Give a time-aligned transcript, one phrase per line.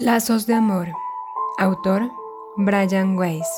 [0.00, 0.92] Lazos de Amor.
[1.58, 2.12] Autor
[2.56, 3.48] Brian Weiss.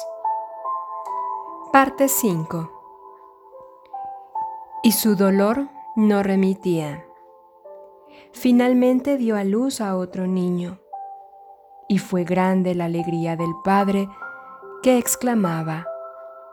[1.71, 2.71] Parte 5.
[4.83, 7.05] Y su dolor no remitía.
[8.33, 10.79] Finalmente dio a luz a otro niño.
[11.91, 14.09] Y fue grande la alegría del padre
[14.83, 15.87] que exclamaba,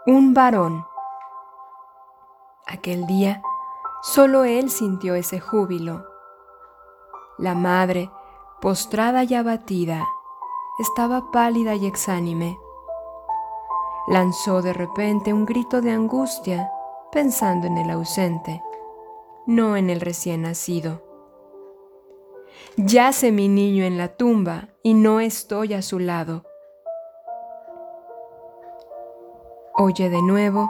[0.06, 0.86] un varón.
[2.66, 3.42] Aquel día
[4.02, 6.06] solo él sintió ese júbilo.
[7.38, 8.12] La madre,
[8.62, 10.08] postrada y abatida,
[10.80, 12.60] estaba pálida y exánime.
[14.08, 16.72] Lanzó de repente un grito de angustia
[17.12, 18.64] pensando en el ausente,
[19.46, 21.04] no en el recién nacido.
[22.78, 26.44] Yace mi niño en la tumba y no estoy a su lado.
[29.76, 30.70] Oye de nuevo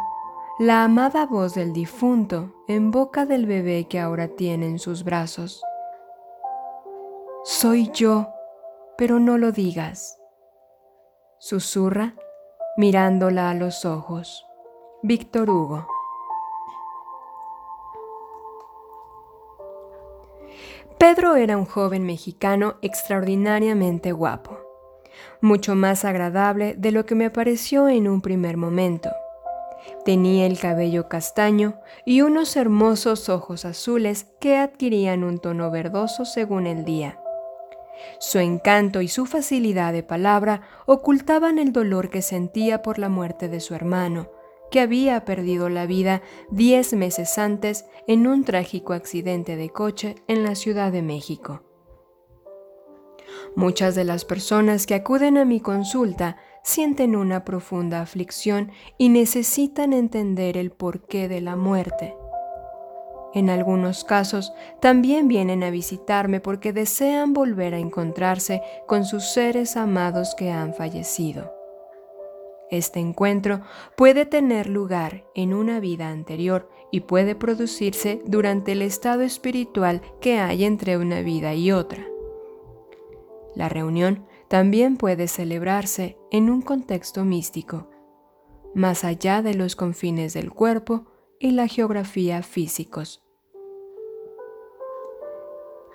[0.60, 5.64] la amada voz del difunto en boca del bebé que ahora tiene en sus brazos.
[7.50, 8.28] Soy yo,
[8.98, 10.20] pero no lo digas.
[11.40, 12.14] Susurra
[12.76, 14.46] mirándola a los ojos.
[15.02, 15.88] Víctor Hugo.
[20.98, 24.60] Pedro era un joven mexicano extraordinariamente guapo,
[25.40, 29.10] mucho más agradable de lo que me pareció en un primer momento.
[30.04, 36.68] Tenía el cabello castaño y unos hermosos ojos azules que adquirían un tono verdoso según
[36.68, 37.22] el día.
[38.20, 43.50] Su encanto y su facilidad de palabra ocultaban el dolor que sentía por la muerte
[43.50, 44.30] de su hermano,
[44.72, 50.44] que había perdido la vida diez meses antes en un trágico accidente de coche en
[50.44, 51.64] la Ciudad de México.
[53.56, 59.94] Muchas de las personas que acuden a mi consulta sienten una profunda aflicción y necesitan
[59.94, 62.16] entender el porqué de la muerte.
[63.38, 69.78] En algunos casos también vienen a visitarme porque desean volver a encontrarse con sus seres
[69.78, 71.54] amados que han fallecido.
[72.72, 73.62] Este encuentro
[73.96, 80.40] puede tener lugar en una vida anterior y puede producirse durante el estado espiritual que
[80.40, 82.08] hay entre una vida y otra.
[83.54, 87.88] La reunión también puede celebrarse en un contexto místico,
[88.74, 91.06] más allá de los confines del cuerpo
[91.40, 93.27] y la geografía físicos.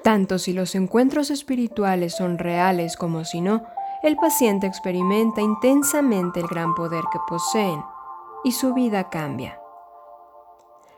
[0.02, 3.64] Tanto si los encuentros espirituales son reales como si no,
[4.02, 7.84] el paciente experimenta intensamente el gran poder que poseen
[8.42, 9.60] y su vida cambia.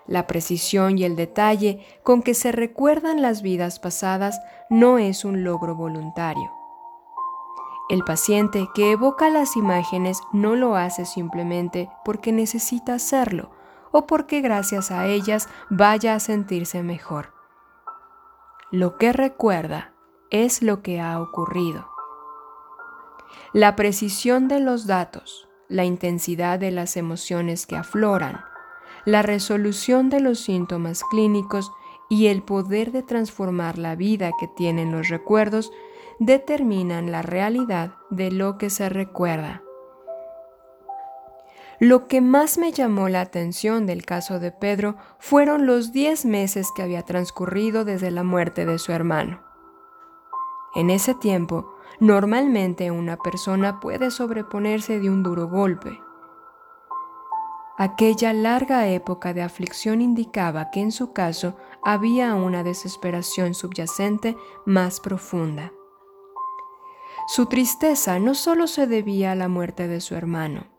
[0.06, 5.44] La precisión y el detalle con que se recuerdan las vidas pasadas no es un
[5.44, 6.50] logro voluntario.
[7.90, 13.50] El paciente que evoca las imágenes no lo hace simplemente porque necesita hacerlo
[13.92, 17.33] o porque gracias a ellas vaya a sentirse mejor.
[18.74, 19.94] Lo que recuerda
[20.32, 21.86] es lo que ha ocurrido.
[23.52, 28.40] La precisión de los datos, la intensidad de las emociones que afloran,
[29.04, 31.70] la resolución de los síntomas clínicos
[32.10, 35.70] y el poder de transformar la vida que tienen los recuerdos
[36.18, 39.62] determinan la realidad de lo que se recuerda.
[41.80, 46.68] Lo que más me llamó la atención del caso de Pedro fueron los 10 meses
[46.74, 49.42] que había transcurrido desde la muerte de su hermano.
[50.74, 56.00] En ese tiempo, normalmente una persona puede sobreponerse de un duro golpe.
[57.76, 65.00] Aquella larga época de aflicción indicaba que en su caso había una desesperación subyacente más
[65.00, 65.72] profunda.
[67.26, 70.73] Su tristeza no solo se debía a la muerte de su hermano,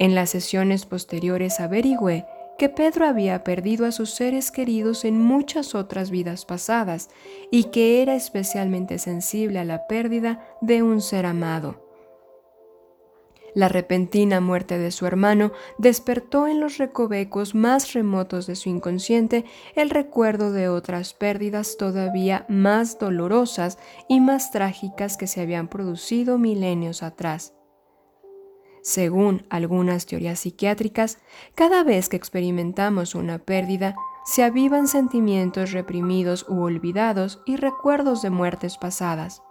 [0.00, 2.26] en las sesiones posteriores averigüé
[2.58, 7.10] que Pedro había perdido a sus seres queridos en muchas otras vidas pasadas
[7.50, 11.86] y que era especialmente sensible a la pérdida de un ser amado.
[13.54, 19.44] La repentina muerte de su hermano despertó en los recovecos más remotos de su inconsciente
[19.74, 23.78] el recuerdo de otras pérdidas todavía más dolorosas
[24.08, 27.52] y más trágicas que se habían producido milenios atrás.
[28.82, 31.18] Según algunas teorías psiquiátricas,
[31.54, 33.94] cada vez que experimentamos una pérdida,
[34.24, 39.42] se avivan sentimientos reprimidos u olvidados y recuerdos de muertes pasadas.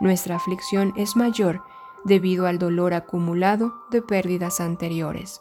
[0.00, 1.62] Nuestra aflicción es mayor
[2.04, 5.40] debido al dolor acumulado de pérdidas anteriores.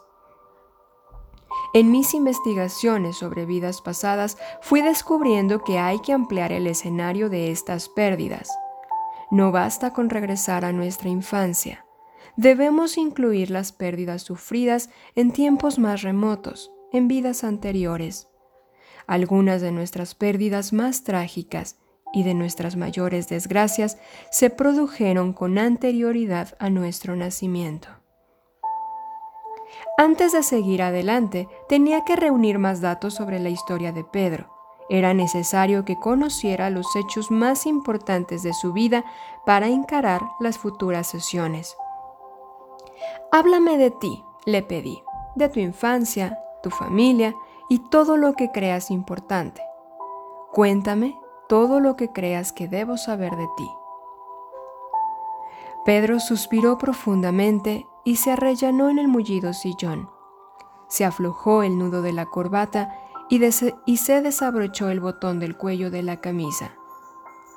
[1.73, 7.51] En mis investigaciones sobre vidas pasadas fui descubriendo que hay que ampliar el escenario de
[7.51, 8.49] estas pérdidas.
[9.29, 11.85] No basta con regresar a nuestra infancia
[12.39, 18.29] debemos incluir las pérdidas sufridas en tiempos más remotos, en vidas anteriores.
[19.07, 21.77] Algunas de nuestras pérdidas más trágicas
[22.13, 23.97] y de nuestras mayores desgracias
[24.31, 27.89] se produjeron con anterioridad a nuestro nacimiento.
[29.97, 34.49] Antes de seguir adelante, tenía que reunir más datos sobre la historia de Pedro.
[34.89, 39.03] Era necesario que conociera los hechos más importantes de su vida
[39.45, 41.75] para encarar las futuras sesiones.
[43.31, 45.03] Háblame de ti, le pedí,
[45.35, 47.35] de tu infancia, tu familia
[47.69, 49.61] y todo lo que creas importante.
[50.51, 53.69] Cuéntame todo lo que creas que debo saber de ti.
[55.85, 60.09] Pedro suspiró profundamente y se arrellanó en el mullido sillón.
[60.87, 62.95] Se aflojó el nudo de la corbata
[63.29, 63.43] y,
[63.85, 66.73] y, se desabrochó el botón del cuello de la camisa.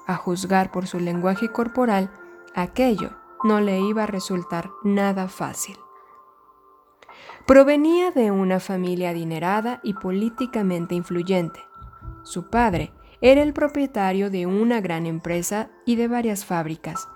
[0.06, 2.10] A juzgar por su lenguaje corporal,
[2.54, 5.76] aquello no le iba a resultar nada fácil.
[7.46, 11.60] Provenía de una familia adinerada y políticamente influyente.
[12.22, 17.08] Su padre era el propietario de una gran empresa y de varias fábricas.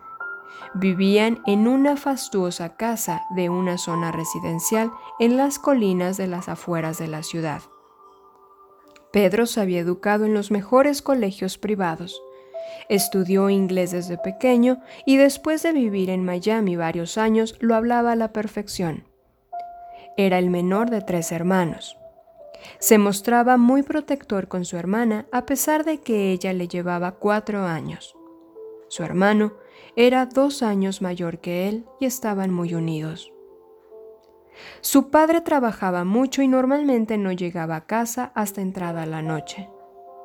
[0.74, 6.98] Vivían en una fastuosa casa de una zona residencial en las colinas de las afueras
[6.98, 7.62] de la ciudad.
[9.12, 12.20] Pedro se había educado en los mejores colegios privados.
[12.88, 18.16] Estudió inglés desde pequeño y después de vivir en Miami varios años lo hablaba a
[18.16, 19.04] la perfección.
[20.16, 21.98] Era el menor de tres hermanos.
[22.78, 27.64] Se mostraba muy protector con su hermana a pesar de que ella le llevaba cuatro
[27.64, 28.16] años.
[28.88, 29.54] Su hermano
[29.96, 33.32] era dos años mayor que él y estaban muy unidos.
[34.80, 39.68] Su padre trabajaba mucho y normalmente no llegaba a casa hasta entrada la noche.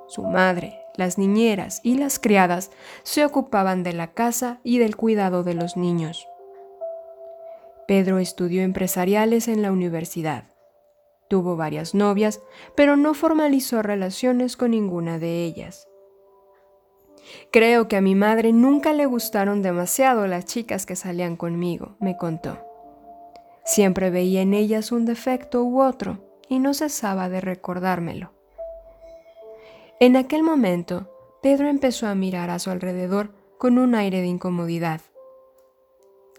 [0.07, 2.71] Su madre, las niñeras y las criadas
[3.03, 6.27] se ocupaban de la casa y del cuidado de los niños.
[7.87, 10.45] Pedro estudió empresariales en la universidad.
[11.29, 12.41] Tuvo varias novias,
[12.75, 15.87] pero no formalizó relaciones con ninguna de ellas.
[17.51, 22.17] Creo que a mi madre nunca le gustaron demasiado las chicas que salían conmigo, me
[22.17, 22.59] contó.
[23.63, 28.33] Siempre veía en ellas un defecto u otro y no cesaba de recordármelo.
[30.01, 31.07] En aquel momento,
[31.43, 34.99] Pedro empezó a mirar a su alrededor con un aire de incomodidad.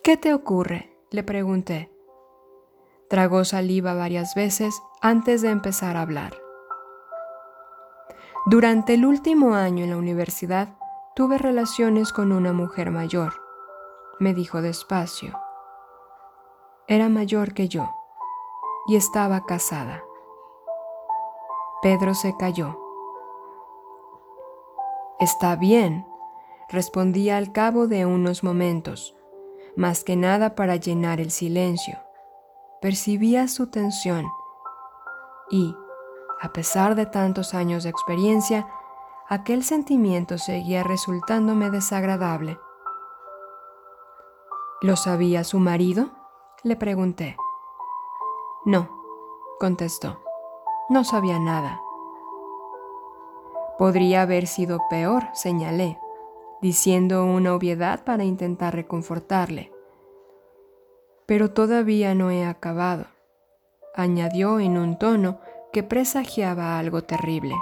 [0.03, 0.99] ¿Qué te ocurre?
[1.12, 1.88] le pregunté.
[3.09, 6.35] Tragó saliva varias veces antes de empezar a hablar.
[8.47, 10.76] Durante el último año en la universidad
[11.14, 13.35] tuve relaciones con una mujer mayor,
[14.19, 15.38] me dijo despacio.
[16.88, 17.88] Era mayor que yo
[18.88, 20.03] y estaba casada.
[21.81, 22.81] Pedro se calló.
[25.23, 26.05] Está bien,
[26.69, 29.15] respondí al cabo de unos momentos,
[29.77, 31.97] más que nada para llenar el silencio.
[32.81, 34.27] Percibía su tensión
[35.49, 35.77] y,
[36.41, 38.67] a pesar de tantos años de experiencia,
[39.29, 42.59] aquel sentimiento seguía resultándome desagradable.
[44.81, 46.11] ¿Lo sabía su marido?
[46.65, 47.37] Le pregunté.
[48.65, 48.89] No,
[49.61, 50.21] contestó.
[50.89, 51.81] No sabía nada.
[53.82, 55.99] Podría haber sido peor, señalé,
[56.61, 59.73] diciendo una obviedad para intentar reconfortarle
[61.26, 63.07] pero todavía no he acabado,
[63.95, 65.38] añadió en un tono
[65.73, 67.54] que presagiaba algo terrible.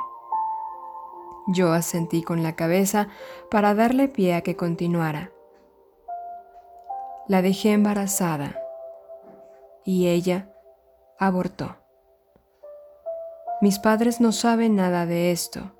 [1.46, 3.06] Yo asentí con la cabeza
[3.50, 5.30] para darle pie a que continuara.
[7.28, 8.60] La dejé embarazada
[9.84, 10.52] y ella
[11.18, 11.76] abortó.
[13.60, 15.70] Mis padres no saben nada de esto,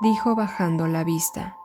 [0.00, 1.56] dijo bajando la vista.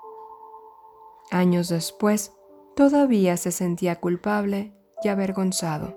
[1.32, 2.34] Años después,
[2.76, 4.74] todavía se sentía culpable
[5.04, 5.96] y avergonzado.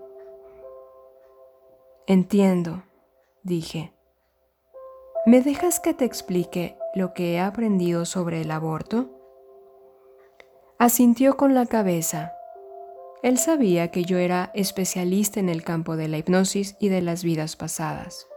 [2.07, 2.85] Entiendo,
[3.43, 3.93] dije.
[5.25, 9.11] ¿Me dejas que te explique lo que he aprendido sobre el aborto?
[10.79, 12.33] Asintió con la cabeza.
[13.23, 17.25] Él sabía que yo era especialista en el campo de la hipnosis y de las
[17.25, 18.29] vidas pasadas.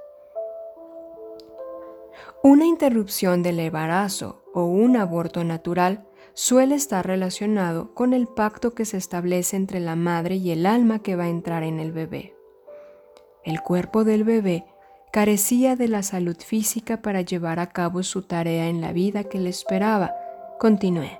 [2.42, 8.86] Una interrupción del embarazo o un aborto natural suele estar relacionado con el pacto que
[8.86, 12.34] se establece entre la madre y el alma que va a entrar en el bebé.
[13.44, 14.66] El cuerpo del bebé
[15.12, 19.40] carecía de la salud física para llevar a cabo su tarea en la vida que
[19.40, 20.16] le esperaba,
[20.60, 21.20] continué.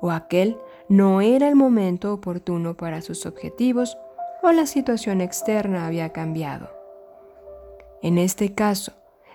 [0.00, 0.56] O aquel
[0.88, 3.98] no era el momento oportuno para sus objetivos
[4.42, 6.70] o la situación externa había cambiado.
[8.00, 8.92] En este caso,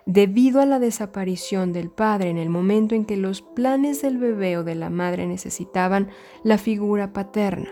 [0.08, 4.58] debido a la desaparición del padre en el momento en que los planes del bebé
[4.58, 6.10] o de la madre necesitaban
[6.44, 7.70] la figura paterna.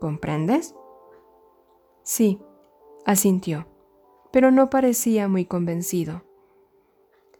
[0.00, 0.74] ¿Comprendes?
[2.02, 2.40] Sí,
[3.04, 3.68] asintió,
[4.32, 6.24] pero no parecía muy convencido.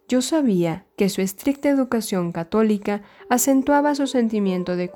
[0.09, 4.91] yo sabía que su estricta educación católica acentuaba su sentimiento de,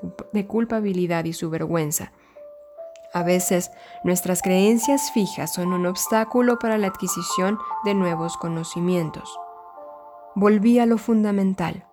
[0.47, 2.12] culpabilidad y su vergüenza.
[3.14, 3.71] A veces,
[4.02, 9.38] nuestras creencias fijas son un obstáculo para la adquisición de nuevos conocimientos.
[10.35, 11.87] Volví a lo fundamental.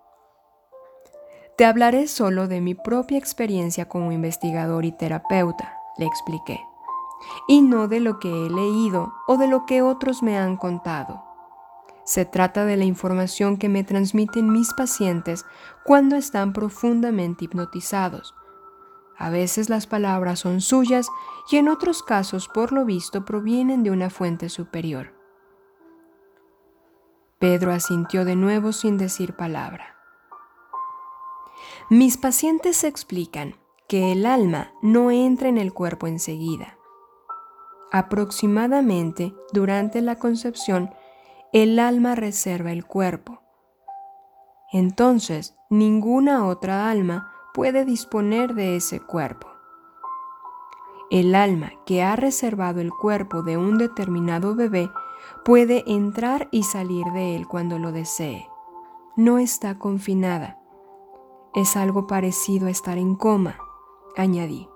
[1.56, 6.60] Te hablaré solo de mi propia experiencia como investigador y terapeuta, le expliqué,
[7.46, 11.22] y no de lo que he leído o de lo que otros me han contado.
[12.04, 15.44] Se trata de la información que me transmiten mis pacientes
[15.84, 18.34] cuando están profundamente hipnotizados.
[19.22, 21.06] A veces las palabras son suyas
[21.48, 25.14] y en otros casos, por lo visto, provienen de una fuente superior.
[27.38, 29.96] Pedro asintió de nuevo sin decir palabra.
[31.88, 33.54] Mis pacientes explican
[33.86, 36.76] que el alma no entra en el cuerpo enseguida.
[37.92, 40.92] Aproximadamente durante la concepción
[41.52, 43.40] el alma reserva el cuerpo.
[44.72, 49.48] Entonces, ninguna otra alma puede disponer de ese cuerpo.
[51.10, 54.90] El alma que ha reservado el cuerpo de un determinado bebé
[55.44, 58.48] puede entrar y salir de él cuando lo desee.
[59.16, 60.58] No está confinada.
[61.54, 63.58] Es algo parecido a estar en coma,
[64.16, 64.68] añadí.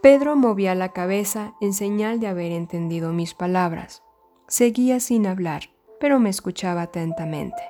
[0.00, 4.04] Pedro movía la cabeza en señal de haber entendido mis palabras.
[4.46, 7.60] Seguía sin hablar, pero me escuchaba atentamente.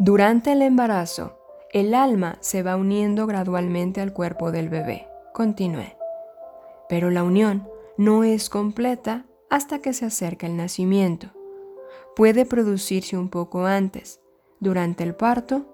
[0.00, 1.38] Durante el embarazo,
[1.72, 5.08] el alma se va uniendo gradualmente al cuerpo del bebé.
[5.32, 5.96] Continué.
[6.88, 11.28] Pero la unión no es completa hasta que se acerca el nacimiento.
[12.14, 14.20] Puede producirse un poco antes,
[14.60, 15.66] durante el parto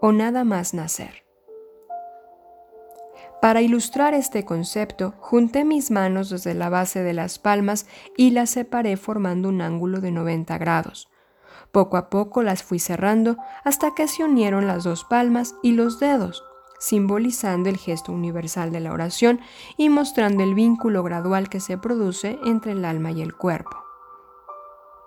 [0.00, 1.24] o nada más nacer.
[3.40, 7.86] Para ilustrar este concepto, junté mis manos desde la base de las palmas
[8.16, 11.09] y las separé formando un ángulo de 90 grados.
[11.72, 16.00] Poco a poco las fui cerrando hasta que se unieron las dos palmas y los
[16.00, 16.44] dedos,
[16.80, 19.40] simbolizando el gesto universal de la oración
[19.76, 23.76] y mostrando el vínculo gradual que se produce entre el alma y el cuerpo.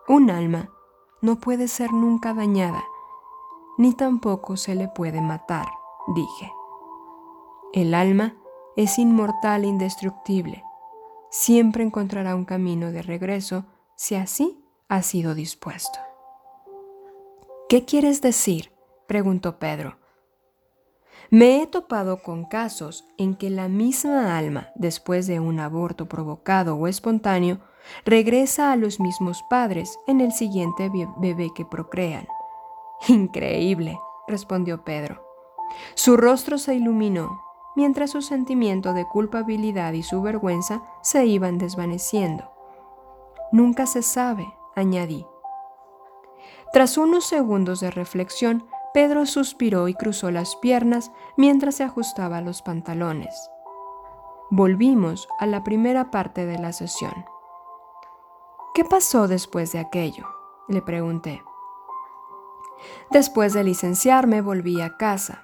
[0.07, 0.69] Un alma
[1.21, 2.83] no puede ser nunca dañada,
[3.77, 5.65] ni tampoco se le puede matar,
[6.15, 6.51] dije.
[7.73, 8.35] El alma
[8.75, 10.63] es inmortal e indestructible.
[11.29, 13.65] Siempre encontrará un camino de regreso
[13.95, 16.12] si así ha sido dispuesto.
[17.73, 18.71] ¿Qué quieres decir?
[19.07, 19.97] preguntó Pedro.
[21.31, 26.75] Me he topado con casos en que la misma alma, después de un aborto provocado
[26.75, 27.61] o espontáneo,
[28.05, 32.27] regresa a los mismos padres en el siguiente bebé que procrean.
[33.07, 35.25] Increíble, respondió Pedro.
[35.95, 37.41] Su rostro se iluminó
[37.75, 42.51] mientras su sentimiento de culpabilidad y su vergüenza se iban desvaneciendo.
[43.51, 45.25] Nunca se sabe, añadí.
[46.73, 48.65] Tras unos segundos de reflexión,
[48.95, 53.51] Pedro suspiró y cruzó las piernas mientras se ajustaba los pantalones.
[54.49, 57.13] Volvimos a la primera parte de la sesión.
[58.73, 60.25] ¿Qué pasó después de aquello?
[60.67, 61.43] le pregunté.
[63.11, 65.43] Después de licenciarme volví a casa.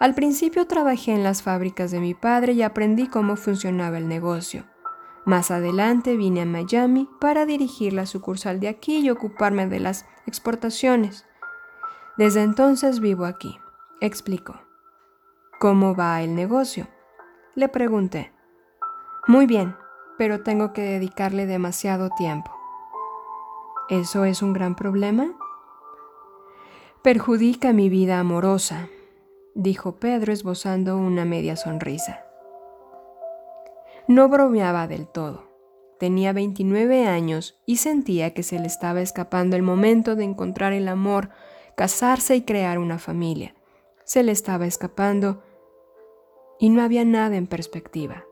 [0.00, 4.64] Al principio trabajé en las fábricas de mi padre y aprendí cómo funcionaba el negocio.
[5.26, 10.06] Más adelante vine a Miami para dirigir la sucursal de aquí y ocuparme de las
[10.24, 11.26] exportaciones.
[12.16, 13.58] Desde entonces vivo aquí,
[14.00, 14.60] explicó.
[15.58, 16.86] ¿Cómo va el negocio?
[17.56, 18.32] Le pregunté.
[19.26, 19.74] Muy bien,
[20.16, 22.54] pero tengo que dedicarle demasiado tiempo.
[23.88, 25.34] ¿Eso es un gran problema?
[27.02, 28.88] Perjudica mi vida amorosa,
[29.56, 32.25] dijo Pedro esbozando una media sonrisa.
[34.08, 35.44] No bromeaba del todo.
[35.98, 40.88] Tenía 29 años y sentía que se le estaba escapando el momento de encontrar el
[40.88, 41.30] amor,
[41.76, 43.54] casarse y crear una familia.
[44.04, 45.42] Se le estaba escapando
[46.58, 48.24] y no había nada en perspectiva.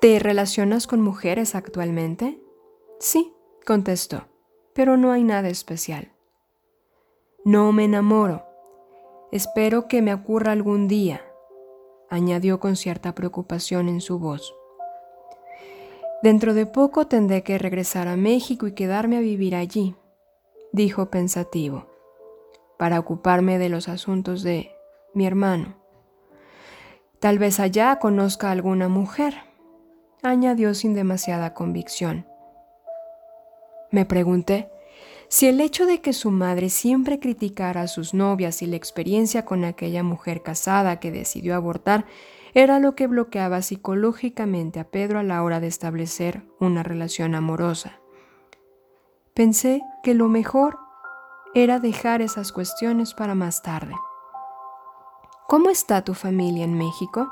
[0.00, 2.40] ¿Te relacionas con mujeres actualmente?
[2.98, 3.34] Sí,
[3.66, 4.28] contestó,
[4.72, 6.12] pero no hay nada especial.
[7.44, 8.44] No me enamoro,
[9.32, 11.22] Espero que me ocurra algún día,
[12.10, 14.54] añadió con cierta preocupación en su voz.
[16.22, 19.94] Dentro de poco tendré que regresar a México y quedarme a vivir allí,
[20.72, 21.86] dijo pensativo,
[22.78, 24.70] para ocuparme de los asuntos de
[25.14, 25.76] mi hermano.
[27.20, 29.34] Tal vez allá conozca a alguna mujer,
[30.22, 32.26] añadió sin demasiada convicción.
[33.90, 34.70] Me pregunté
[35.30, 39.44] si el hecho de que su madre siempre criticara a sus novias y la experiencia
[39.44, 42.04] con aquella mujer casada que decidió abortar
[42.52, 48.00] era lo que bloqueaba psicológicamente a Pedro a la hora de establecer una relación amorosa.
[49.32, 50.80] Pensé que lo mejor
[51.54, 53.94] era dejar esas cuestiones para más tarde.
[55.46, 57.30] ¿Cómo está tu familia en México?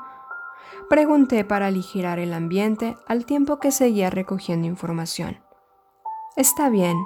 [0.89, 5.43] Pregunté para aligerar el ambiente al tiempo que seguía recogiendo información.
[6.37, 6.97] Está bien.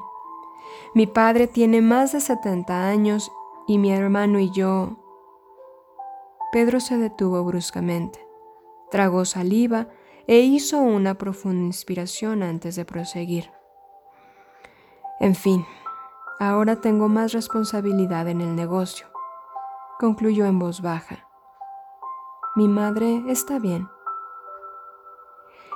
[0.95, 3.31] Mi padre tiene más de 70 años
[3.67, 4.97] y mi hermano y yo...
[6.51, 8.23] Pedro se detuvo bruscamente,
[8.91, 9.87] tragó saliva
[10.27, 13.49] e hizo una profunda inspiración antes de proseguir.
[15.19, 15.65] En fin,
[16.39, 19.07] ahora tengo más responsabilidad en el negocio,
[19.99, 21.27] concluyó en voz baja.
[22.55, 23.89] Mi madre está bien.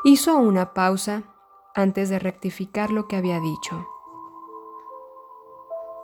[0.03, 1.23] Hizo una pausa
[1.73, 3.87] antes de rectificar lo que había dicho.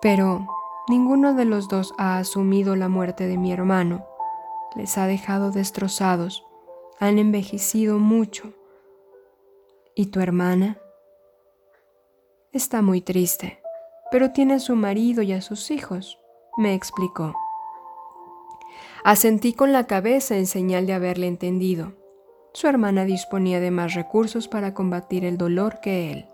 [0.04, 0.46] Pero
[0.90, 4.06] ninguno de los dos ha asumido la muerte de mi hermano.
[4.76, 6.46] Les ha dejado destrozados.
[7.00, 8.52] Han envejecido mucho.
[9.96, 10.78] ¿Y tu hermana?
[12.52, 13.62] Está muy triste,
[14.12, 16.20] pero tiene a su marido y a sus hijos,
[16.58, 17.34] me explicó.
[19.06, 21.94] Asentí con la cabeza en señal de haberle entendido.
[22.52, 26.26] Su hermana disponía de más recursos para combatir el dolor que él.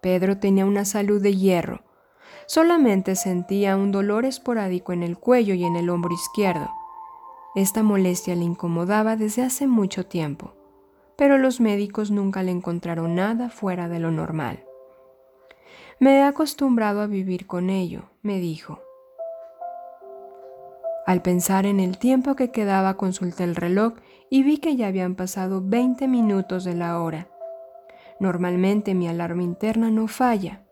[0.00, 1.89] Pedro tenía una salud de hierro.
[2.52, 6.68] Solamente sentía un dolor esporádico en el cuello y en el hombro izquierdo.
[7.54, 10.54] Esta molestia le incomodaba desde hace mucho tiempo,
[11.16, 14.64] pero los médicos nunca le encontraron nada fuera de lo normal.
[16.00, 18.80] Me he acostumbrado a vivir con ello, me dijo.
[21.06, 23.92] Al pensar en el tiempo que quedaba consulté el reloj
[24.28, 27.28] y vi que ya habían pasado 20 minutos de la hora.
[28.18, 30.64] Normalmente mi alarma interna no falla.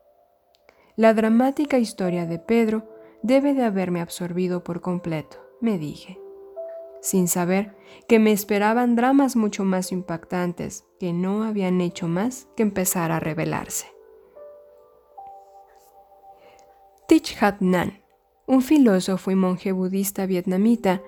[0.99, 2.87] La dramática historia de Pedro
[3.23, 6.21] debe de haberme absorbido por completo, me dije,
[7.01, 7.77] sin saber
[8.09, 13.21] que me esperaban dramas mucho más impactantes que no habían hecho más que empezar a
[13.21, 13.87] revelarse.
[17.07, 18.03] Thich Hat Nan
[18.49, 21.03] un filósofo y monje budista vietnamita,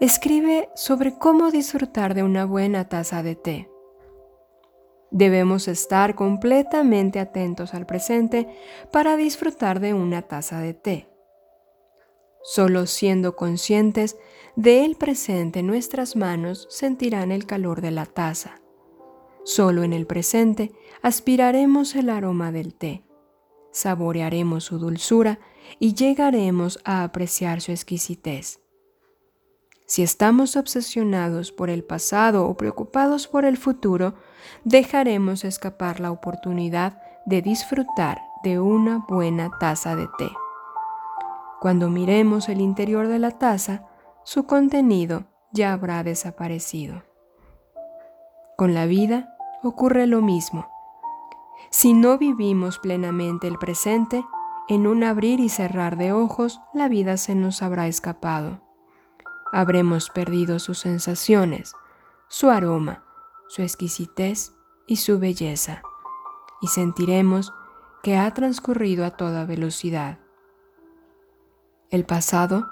[0.00, 3.69] escribe sobre cómo disfrutar de una buena taza de té.
[5.10, 8.48] Debemos estar completamente atentos al presente
[8.92, 11.08] para disfrutar de una taza de té.
[12.42, 14.16] Solo siendo conscientes
[14.56, 18.60] del presente en nuestras manos sentirán el calor de la taza.
[19.44, 23.04] Solo en el presente aspiraremos el aroma del té,
[23.72, 25.40] saborearemos su dulzura
[25.78, 28.60] y llegaremos a apreciar su exquisitez.
[29.90, 34.14] Si estamos obsesionados por el pasado o preocupados por el futuro,
[34.62, 40.30] dejaremos escapar la oportunidad de disfrutar de una buena taza de té.
[41.58, 43.84] Cuando miremos el interior de la taza,
[44.22, 47.02] su contenido ya habrá desaparecido.
[48.56, 50.68] Con la vida ocurre lo mismo.
[51.70, 54.24] Si no vivimos plenamente el presente,
[54.68, 58.69] en un abrir y cerrar de ojos, la vida se nos habrá escapado.
[59.52, 61.74] Habremos perdido sus sensaciones,
[62.28, 63.04] su aroma,
[63.48, 64.54] su exquisitez
[64.86, 65.82] y su belleza,
[66.60, 67.52] y sentiremos
[68.02, 70.18] que ha transcurrido a toda velocidad.
[71.90, 72.68] El pasado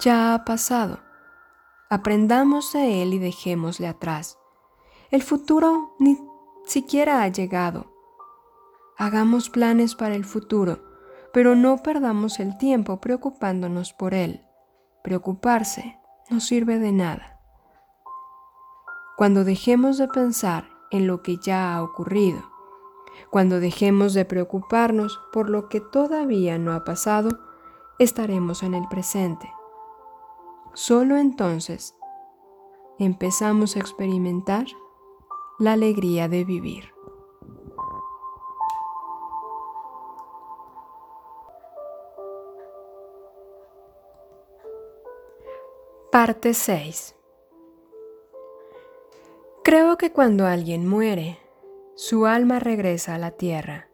[0.00, 1.00] ya ha pasado.
[1.90, 4.38] Aprendamos de él y dejémosle atrás.
[5.10, 6.18] El futuro ni
[6.66, 7.92] siquiera ha llegado.
[8.96, 10.94] Hagamos planes para el futuro
[11.34, 14.46] pero no perdamos el tiempo preocupándonos por él.
[15.02, 15.98] Preocuparse
[16.30, 17.40] no sirve de nada.
[19.16, 22.42] Cuando dejemos de pensar en lo que ya ha ocurrido,
[23.30, 27.38] cuando dejemos de preocuparnos por lo que todavía no ha pasado,
[27.98, 29.52] estaremos en el presente.
[30.72, 31.94] Solo entonces
[32.98, 34.66] empezamos a experimentar
[35.58, 36.93] la alegría de vivir.
[46.14, 47.16] Parte 6
[49.64, 51.40] Creo que cuando alguien muere,
[51.96, 53.88] su alma regresa a la tierra,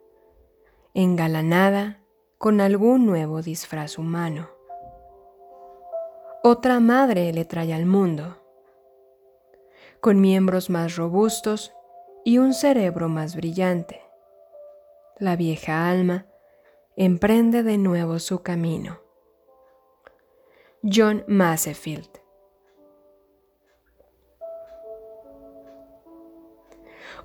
[0.93, 1.99] engalanada
[2.37, 4.51] con algún nuevo disfraz humano.
[6.43, 8.37] Otra madre le trae al mundo,
[9.99, 11.73] con miembros más robustos
[12.23, 13.99] y un cerebro más brillante.
[15.17, 16.27] La vieja alma
[16.95, 19.10] emprende de nuevo su camino.
[20.83, 22.09] John Masefield.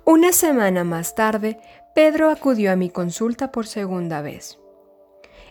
[0.05, 1.59] Una semana más tarde,
[1.95, 4.59] Pedro acudió a mi consulta por segunda vez.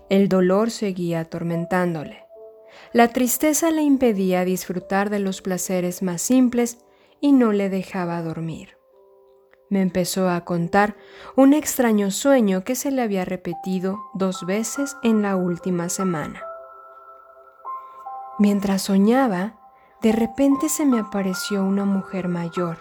[0.09, 2.25] El dolor seguía atormentándole.
[2.93, 6.79] La tristeza le impedía disfrutar de los placeres más simples
[7.21, 8.79] y no le dejaba dormir.
[9.69, 10.95] Me empezó a contar
[11.35, 16.41] un extraño sueño que se le había repetido dos veces en la última semana.
[18.39, 19.55] Mientras soñaba,
[20.03, 22.79] de repente se me apareció una mujer mayor,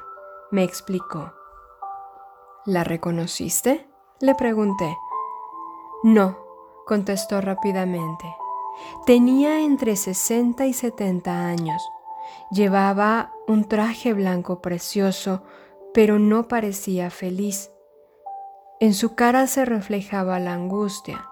[0.51, 1.33] me explicó.
[2.65, 3.87] ¿La reconociste?
[4.19, 4.97] Le pregunté.
[6.03, 6.37] No,
[6.85, 8.25] contestó rápidamente.
[9.05, 11.81] Tenía entre 60 y 70 años.
[12.51, 15.43] Llevaba un traje blanco precioso,
[15.93, 17.71] pero no parecía feliz.
[18.81, 21.29] En su cara se reflejaba la angustia.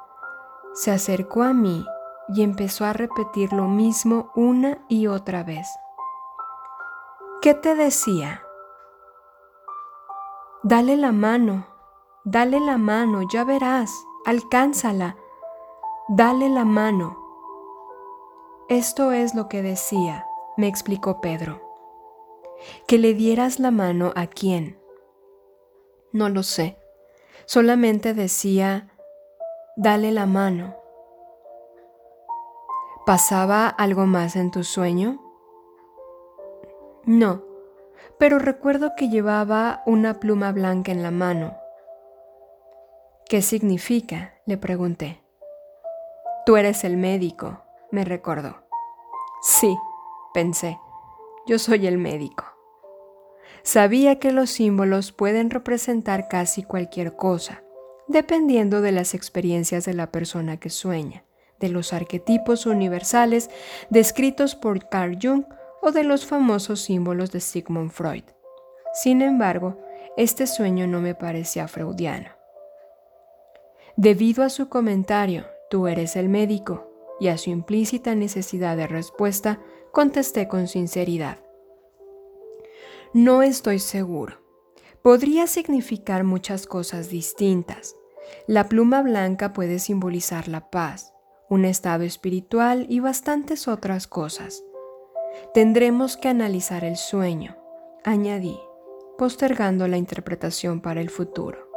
[0.74, 1.86] Se acercó a mí
[2.30, 5.68] y empezó a repetir lo mismo una y otra vez.
[7.42, 8.42] ¿Qué te decía?
[10.64, 11.68] Dale la mano,
[12.24, 13.92] dale la mano, ya verás,
[14.26, 15.18] alcánzala,
[16.08, 17.18] dale la mano.
[18.70, 21.62] Esto es lo que decía, me explicó Pedro.
[22.88, 24.80] Que le dieras la mano a quién.
[26.14, 26.78] No lo sé,
[27.46, 28.96] solamente decía,
[29.76, 30.83] dale la mano.
[33.06, 35.20] ¿Pasaba algo más en tu sueño?
[37.06, 37.44] No,
[38.18, 41.58] pero recuerdo que llevaba una pluma blanca en la mano.
[43.28, 44.36] ¿Qué significa?
[44.46, 45.22] le pregunté.
[46.46, 47.62] Tú eres el médico,
[47.92, 48.64] me recordó.
[49.42, 49.78] Sí,
[50.34, 50.80] pensé,
[51.46, 52.46] yo soy el médico.
[53.64, 57.64] Sabía que los símbolos pueden representar casi cualquier cosa,
[58.08, 61.26] dependiendo de las experiencias de la persona que sueña,
[61.64, 63.50] de los arquetipos universales
[63.90, 65.46] descritos por Carl Jung
[65.82, 68.26] o de los famosos símbolos de Sigmund Freud.
[68.94, 69.80] Sin embargo,
[70.18, 72.32] este sueño no me parecía freudiano.
[73.96, 76.90] Debido a su comentario, tú eres el médico,
[77.22, 79.62] y a su implícita necesidad de respuesta,
[79.94, 81.38] contesté con sinceridad.
[83.14, 84.42] No estoy seguro.
[85.02, 87.96] Podría significar muchas cosas distintas.
[88.48, 91.13] La pluma blanca puede simbolizar la paz,
[91.54, 94.64] un estado espiritual y bastantes otras cosas.
[95.54, 97.58] Tendremos que analizar el sueño,
[98.04, 98.58] añadí,
[99.20, 101.70] postergando la interpretación para el futuro.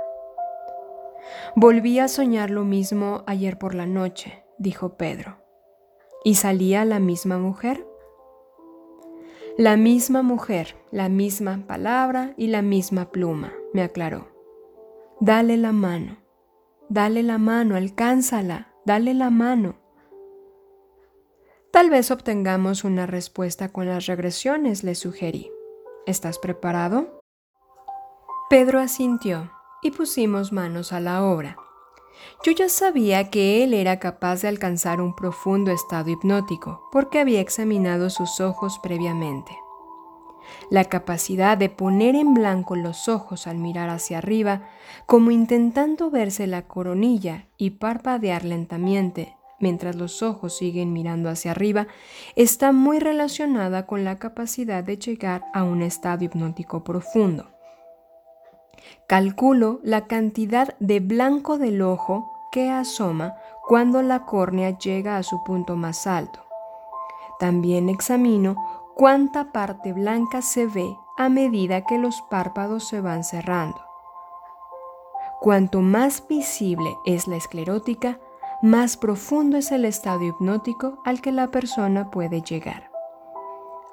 [1.57, 5.45] Volví a soñar lo mismo ayer por la noche, dijo Pedro.
[6.25, 7.87] ¿Y salía la misma mujer?
[9.59, 14.29] La misma mujer, la misma palabra y la misma pluma, me aclaró.
[15.21, 16.17] Dale la mano,
[16.89, 19.75] dale la mano, alcánzala, dale la mano.
[21.73, 25.51] Tal vez obtengamos una respuesta con las regresiones, le sugerí.
[26.07, 27.21] ¿Estás preparado?
[28.49, 29.51] Pedro asintió
[29.83, 31.57] y pusimos manos a la obra.
[32.45, 37.41] Yo ya sabía que él era capaz de alcanzar un profundo estado hipnótico porque había
[37.41, 39.53] examinado sus ojos previamente.
[40.71, 44.63] La capacidad de poner en blanco los ojos al mirar hacia arriba,
[45.07, 51.87] como intentando verse la coronilla y parpadear lentamente mientras los ojos siguen mirando hacia arriba,
[52.35, 57.51] está muy relacionada con la capacidad de llegar a un estado hipnótico profundo.
[59.09, 63.35] Calculo la cantidad de blanco del ojo que asoma
[63.67, 66.41] cuando la córnea llega a su punto más alto.
[67.39, 73.79] También examino cuánta parte blanca se ve a medida que los párpados se van cerrando.
[75.39, 78.19] Cuanto más visible es la esclerótica,
[78.63, 82.91] más profundo es el estado hipnótico al que la persona puede llegar.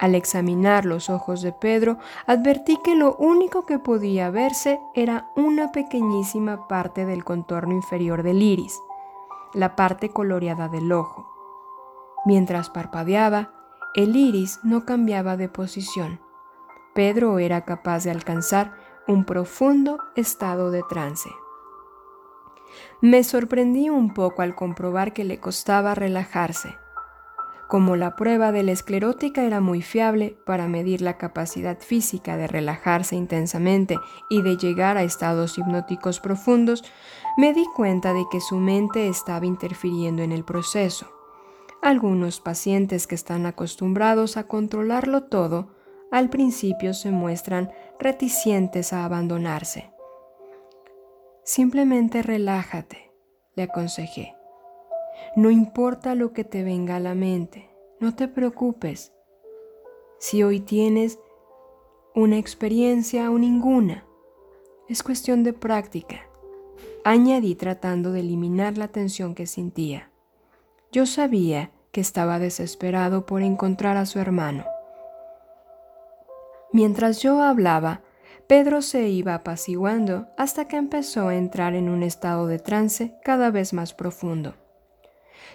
[0.00, 5.70] Al examinar los ojos de Pedro, advertí que lo único que podía verse era una
[5.70, 8.80] pequeñísima parte del contorno inferior del iris,
[9.52, 11.30] la parte coloreada del ojo.
[12.24, 13.53] Mientras parpadeaba,
[13.94, 16.20] el iris no cambiaba de posición.
[16.94, 18.74] Pedro era capaz de alcanzar
[19.06, 21.30] un profundo estado de trance.
[23.00, 26.76] Me sorprendí un poco al comprobar que le costaba relajarse.
[27.68, 32.46] Como la prueba de la esclerótica era muy fiable para medir la capacidad física de
[32.46, 36.84] relajarse intensamente y de llegar a estados hipnóticos profundos,
[37.36, 41.23] me di cuenta de que su mente estaba interfiriendo en el proceso.
[41.84, 45.74] Algunos pacientes que están acostumbrados a controlarlo todo,
[46.10, 49.92] al principio se muestran reticentes a abandonarse.
[51.42, 53.12] Simplemente relájate,
[53.54, 54.34] le aconsejé.
[55.36, 57.68] No importa lo que te venga a la mente,
[58.00, 59.12] no te preocupes.
[60.18, 61.18] Si hoy tienes
[62.14, 64.06] una experiencia o ninguna,
[64.88, 66.26] es cuestión de práctica.
[67.04, 70.13] Añadí tratando de eliminar la tensión que sentía.
[70.94, 74.64] Yo sabía que estaba desesperado por encontrar a su hermano.
[76.72, 78.02] Mientras yo hablaba,
[78.46, 83.50] Pedro se iba apaciguando hasta que empezó a entrar en un estado de trance cada
[83.50, 84.54] vez más profundo.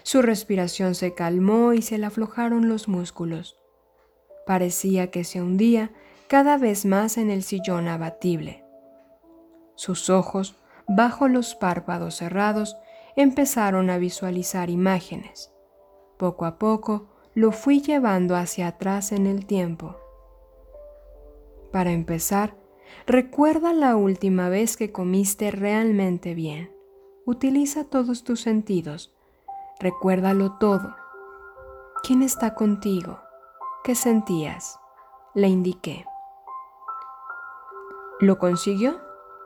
[0.03, 3.55] Su respiración se calmó y se le aflojaron los músculos.
[4.45, 5.89] Parecía que se hundía
[6.27, 8.65] cada vez más en el sillón abatible.
[9.75, 12.75] Sus ojos, bajo los párpados cerrados,
[13.21, 15.51] empezaron a visualizar imágenes.
[16.17, 19.97] Poco a poco lo fui llevando hacia atrás en el tiempo.
[21.73, 22.55] Para empezar,
[23.05, 26.73] recuerda la última vez que comiste realmente bien.
[27.25, 29.13] Utiliza todos tus sentidos.
[29.81, 30.95] Recuérdalo todo.
[32.03, 33.19] ¿Quién está contigo?
[33.83, 34.79] ¿Qué sentías?
[35.35, 36.05] Le indiqué.
[38.21, 39.01] Lo consiguió,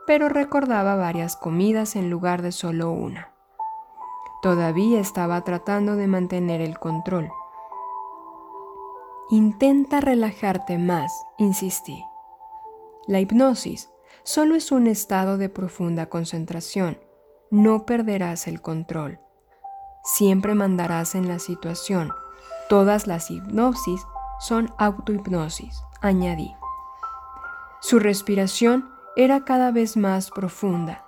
[0.06, 3.33] pero recordaba varias comidas en lugar de solo una.
[4.44, 7.32] Todavía estaba tratando de mantener el control.
[9.30, 12.04] Intenta relajarte más, insistí.
[13.06, 13.88] La hipnosis
[14.22, 16.98] solo es un estado de profunda concentración.
[17.50, 19.18] No perderás el control.
[20.04, 22.12] Siempre mandarás en la situación.
[22.68, 24.06] Todas las hipnosis
[24.40, 26.54] son autohipnosis, añadí.
[27.80, 31.06] Su respiración era cada vez más profunda.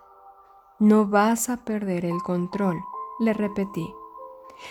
[0.79, 2.79] No vas a perder el control,
[3.19, 3.93] le repetí.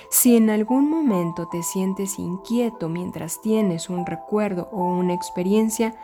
[0.09, 5.95] Si en algún momento te sientes inquieto mientras tienes un recuerdo o una experiencia,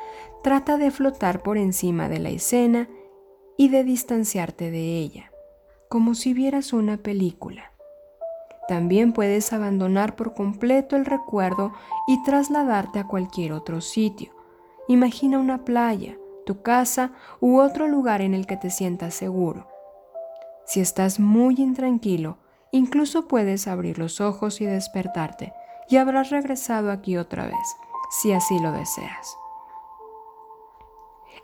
[0.43, 2.89] trata de flotar por encima de la escena
[3.57, 5.31] y de distanciarte de ella,
[5.89, 7.71] como si vieras una película.
[8.67, 11.73] También puedes abandonar por completo el recuerdo
[12.07, 14.31] y trasladarte a cualquier otro sitio.
[14.87, 19.70] Imagina una playa, tu casa u otro lugar en el que te sientas seguro.
[20.65, 22.37] Si estás muy intranquilo,
[22.71, 25.53] Incluso puedes abrir los ojos y despertarte
[25.89, 27.75] y habrás regresado aquí otra vez,
[28.21, 29.37] si así lo deseas.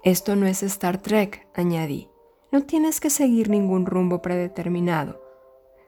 [0.03, 2.09] Esto no es Star Trek, añadí.
[2.51, 5.21] No tienes que seguir ningún rumbo predeterminado.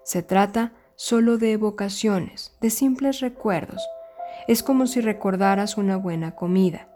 [0.03, 3.81] Se trata solo de evocaciones, de simples recuerdos.
[4.47, 6.89] Es como si recordaras una buena comida.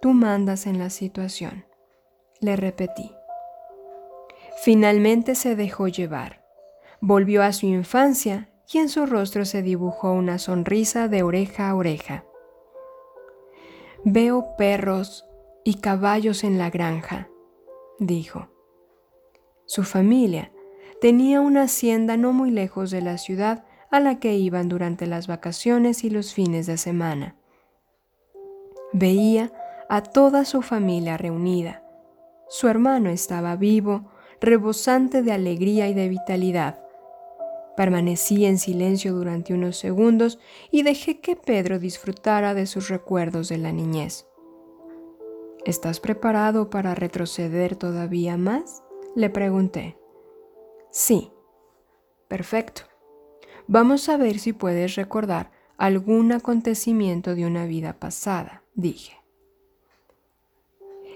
[0.00, 1.66] Tú mandas en la situación.
[2.40, 3.12] Le repetí.
[4.62, 6.44] Finalmente se dejó llevar.
[7.00, 11.74] Volvió a su infancia y en su rostro se dibujó una sonrisa de oreja a
[11.74, 12.24] oreja.
[14.04, 15.26] Veo perros
[15.64, 17.28] y caballos en la granja,
[17.98, 18.50] dijo.
[19.66, 20.52] Su familia
[21.00, 25.26] tenía una hacienda no muy lejos de la ciudad a la que iban durante las
[25.26, 27.34] vacaciones y los fines de semana.
[28.92, 29.52] Veía
[29.88, 31.82] a toda su familia reunida.
[32.48, 34.11] Su hermano estaba vivo,
[34.42, 36.80] rebosante de alegría y de vitalidad.
[37.76, 40.38] Permanecí en silencio durante unos segundos
[40.70, 44.26] y dejé que Pedro disfrutara de sus recuerdos de la niñez.
[45.64, 48.82] ¿Estás preparado para retroceder todavía más?
[49.14, 49.96] Le pregunté.
[50.90, 51.30] Sí.
[52.26, 52.82] Perfecto.
[53.68, 59.16] Vamos a ver si puedes recordar algún acontecimiento de una vida pasada, dije.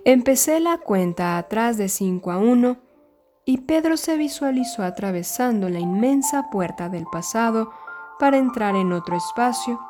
[0.05, 2.86] Empecé la cuenta atrás de 5 a 1
[3.49, 7.71] y Pedro se visualizó atravesando la inmensa puerta del pasado
[8.19, 9.81] para entrar en otro espacio,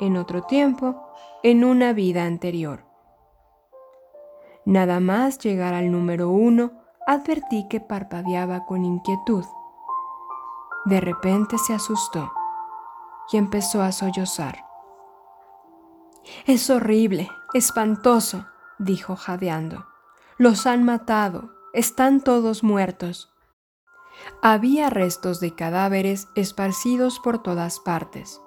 [0.00, 1.00] en otro tiempo,
[1.44, 2.84] en una vida anterior.
[4.64, 6.72] Nada más llegar al número uno,
[7.06, 9.44] advertí que parpadeaba con inquietud.
[10.84, 12.32] De repente se asustó
[13.30, 14.66] y empezó a sollozar.
[16.46, 18.46] Es horrible, espantoso,
[18.78, 19.86] dijo jadeando.
[20.36, 23.30] Los han matado, están todos muertos.
[24.40, 28.40] Había restos de cadáveres esparcidos por todas partes.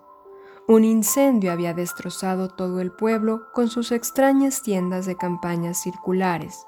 [0.65, 6.65] Un incendio había destrozado todo el pueblo con sus extrañas tiendas de campañas circulares.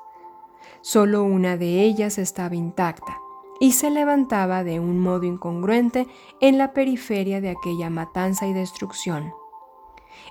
[0.81, 3.17] Solo una de ellas estaba intacta
[3.61, 6.07] y se levantaba de un modo incongruente
[6.41, 9.33] en la periferia de aquella matanza y destrucción.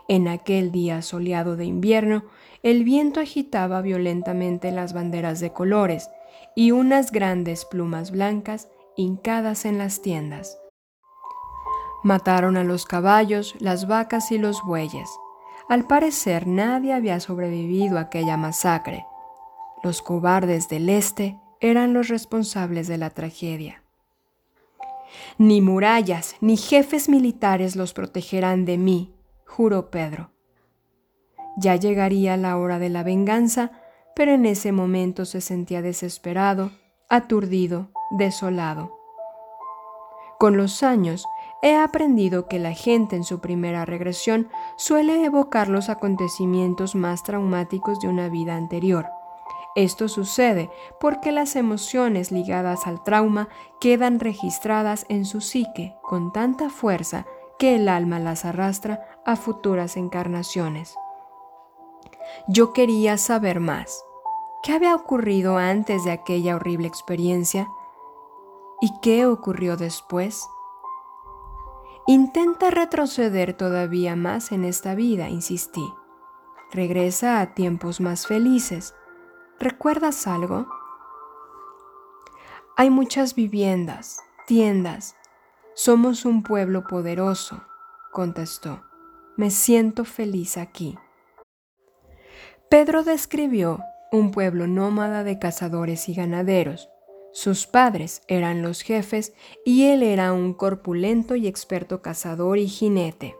[0.08, 2.24] En aquel día soleado de invierno,
[2.70, 6.10] el viento agitaba violentamente las banderas de colores
[6.54, 10.58] y unas grandes plumas blancas hincadas en las tiendas.
[12.02, 15.08] Mataron a los caballos, las vacas y los bueyes.
[15.70, 19.06] Al parecer nadie había sobrevivido a aquella masacre.
[19.82, 23.82] Los cobardes del este eran los responsables de la tragedia.
[25.38, 29.14] Ni murallas ni jefes militares los protegerán de mí,
[29.46, 30.32] juró Pedro.
[31.60, 33.72] Ya llegaría la hora de la venganza
[34.18, 36.72] pero en ese momento se sentía desesperado,
[37.08, 38.98] aturdido, desolado.
[40.40, 41.24] Con los años,
[41.62, 48.00] he aprendido que la gente en su primera regresión suele evocar los acontecimientos más traumáticos
[48.00, 49.06] de una vida anterior.
[49.76, 50.68] Esto sucede
[50.98, 53.48] porque las emociones ligadas al trauma
[53.80, 57.24] quedan registradas en su psique con tanta fuerza
[57.56, 60.96] que el alma las arrastra a futuras encarnaciones.
[62.48, 64.04] Yo quería saber más.
[64.62, 67.68] ¿Qué había ocurrido antes de aquella horrible experiencia?
[68.80, 70.48] ¿Y qué ocurrió después?
[72.06, 75.84] Intenta retroceder todavía más en esta vida, insistí.
[76.70, 78.94] Regresa a tiempos más felices.
[79.58, 80.66] ¿Recuerdas algo?
[82.76, 85.16] Hay muchas viviendas, tiendas.
[85.74, 87.62] Somos un pueblo poderoso,
[88.12, 88.82] contestó.
[89.36, 90.98] Me siento feliz aquí.
[92.68, 96.90] Pedro describió un pueblo nómada de cazadores y ganaderos.
[97.32, 99.32] Sus padres eran los jefes
[99.64, 103.36] y él era un corpulento y experto cazador y jinete.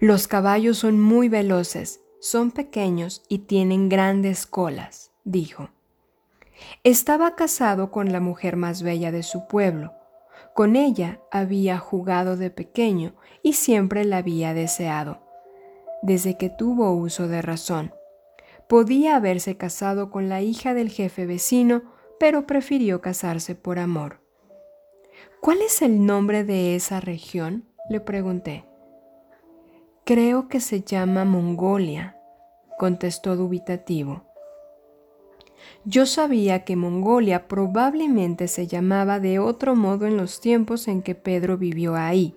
[0.00, 5.70] Los caballos son muy veloces, son pequeños y tienen grandes colas, dijo.
[6.82, 9.92] Estaba casado con la mujer más bella de su pueblo.
[10.54, 15.31] Con ella había jugado de pequeño y siempre la había deseado
[16.02, 17.94] desde que tuvo uso de razón.
[18.68, 21.82] Podía haberse casado con la hija del jefe vecino,
[22.18, 24.20] pero prefirió casarse por amor.
[25.40, 27.64] ¿Cuál es el nombre de esa región?
[27.88, 28.64] le pregunté.
[30.04, 32.16] Creo que se llama Mongolia,
[32.78, 34.24] contestó dubitativo.
[35.84, 41.14] Yo sabía que Mongolia probablemente se llamaba de otro modo en los tiempos en que
[41.14, 42.36] Pedro vivió ahí.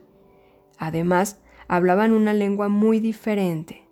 [0.78, 3.88] Además, hablaban una lengua muy diferente.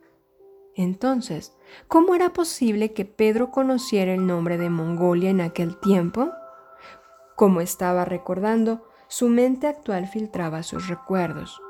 [0.76, 1.56] Entonces,
[1.88, 6.32] ¿cómo era posible que Pedro conociera el nombre de Mongolia en aquel tiempo?
[7.36, 11.62] Como estaba recordando, su mente actual filtraba sus recuerdos.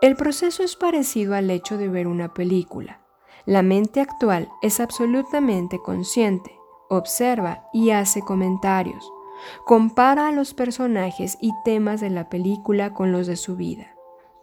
[0.00, 3.00] El proceso es parecido al hecho de ver una película.
[3.46, 6.56] La mente actual es absolutamente consciente,
[6.88, 9.10] observa y hace comentarios.
[9.64, 13.89] Compara a los personajes y temas de la película con los de su vida.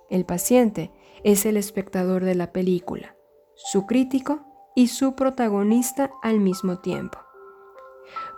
[0.10, 0.92] El paciente
[1.24, 3.16] es el espectador de la película,
[3.56, 7.20] su crítico y su protagonista al mismo tiempo.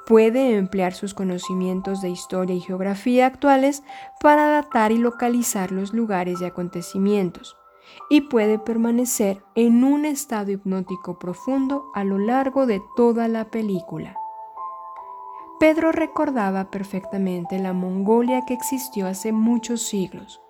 [0.08, 3.84] Puede emplear sus conocimientos de historia y geografía actuales
[4.20, 7.56] para datar y localizar los lugares y acontecimientos,
[8.10, 14.16] y puede permanecer en un estado hipnótico profundo a lo largo de toda la película.
[15.60, 20.42] Pedro recordaba perfectamente la Mongolia que existió hace muchos siglos,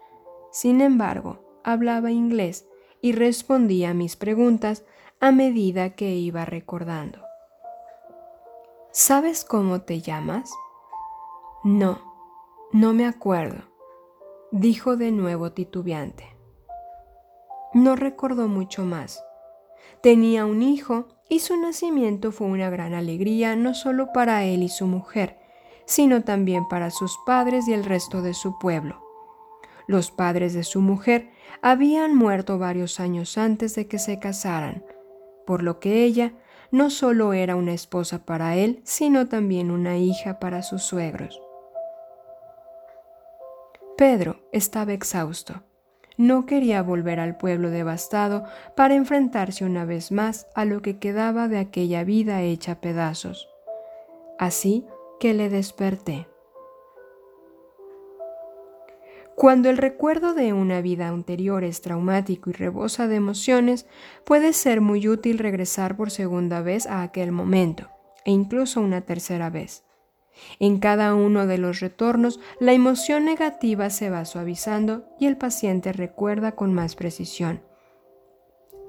[0.51, 2.67] sin embargo, hablaba inglés
[3.01, 4.85] y respondía a mis preguntas
[5.19, 7.19] a medida que iba recordando.
[8.91, 10.51] ¿Sabes cómo te llamas?
[11.63, 11.99] No,
[12.71, 13.63] no me acuerdo,
[14.51, 16.35] dijo de nuevo titubeante.
[17.73, 19.23] No recordó mucho más.
[20.01, 24.69] Tenía un hijo y su nacimiento fue una gran alegría no solo para él y
[24.69, 25.37] su mujer,
[25.85, 29.08] sino también para sus padres y el resto de su pueblo.
[29.89, 31.31] Los padres de su mujer
[31.63, 34.85] habían muerto varios años antes de que se casaran,
[35.47, 36.33] por lo que ella
[36.69, 41.41] no solo era una esposa para él, sino también una hija para sus suegros.
[43.97, 45.63] Pedro estaba exhausto.
[46.17, 48.43] No quería volver al pueblo devastado
[48.75, 53.49] para enfrentarse una vez más a lo que quedaba de aquella vida hecha pedazos.
[54.37, 54.85] Así
[55.19, 56.28] que le desperté.
[59.39, 63.85] Cuando el recuerdo de una vida anterior es traumático y rebosa de emociones,
[64.25, 67.87] puede ser muy útil regresar por segunda vez a aquel momento,
[68.25, 69.85] e incluso una tercera vez.
[70.59, 75.93] En cada uno de los retornos, la emoción negativa se va suavizando y el paciente
[75.93, 77.61] recuerda con más precisión.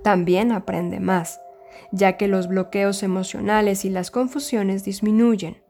[0.02, 1.40] También aprende más,
[1.92, 5.62] ya que los bloqueos emocionales y las confusiones disminuyen.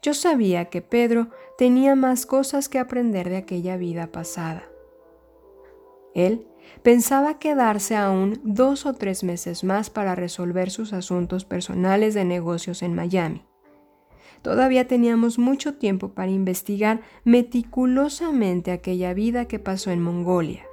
[0.00, 4.64] Yo sabía que Pedro tenía más cosas que aprender de aquella vida pasada.
[6.14, 6.46] Él
[6.82, 12.82] pensaba quedarse aún dos o tres meses más para resolver sus asuntos personales de negocios
[12.82, 13.44] en Miami.
[14.42, 20.64] Todavía teníamos mucho tiempo para investigar meticulosamente aquella vida que pasó en Mongolia.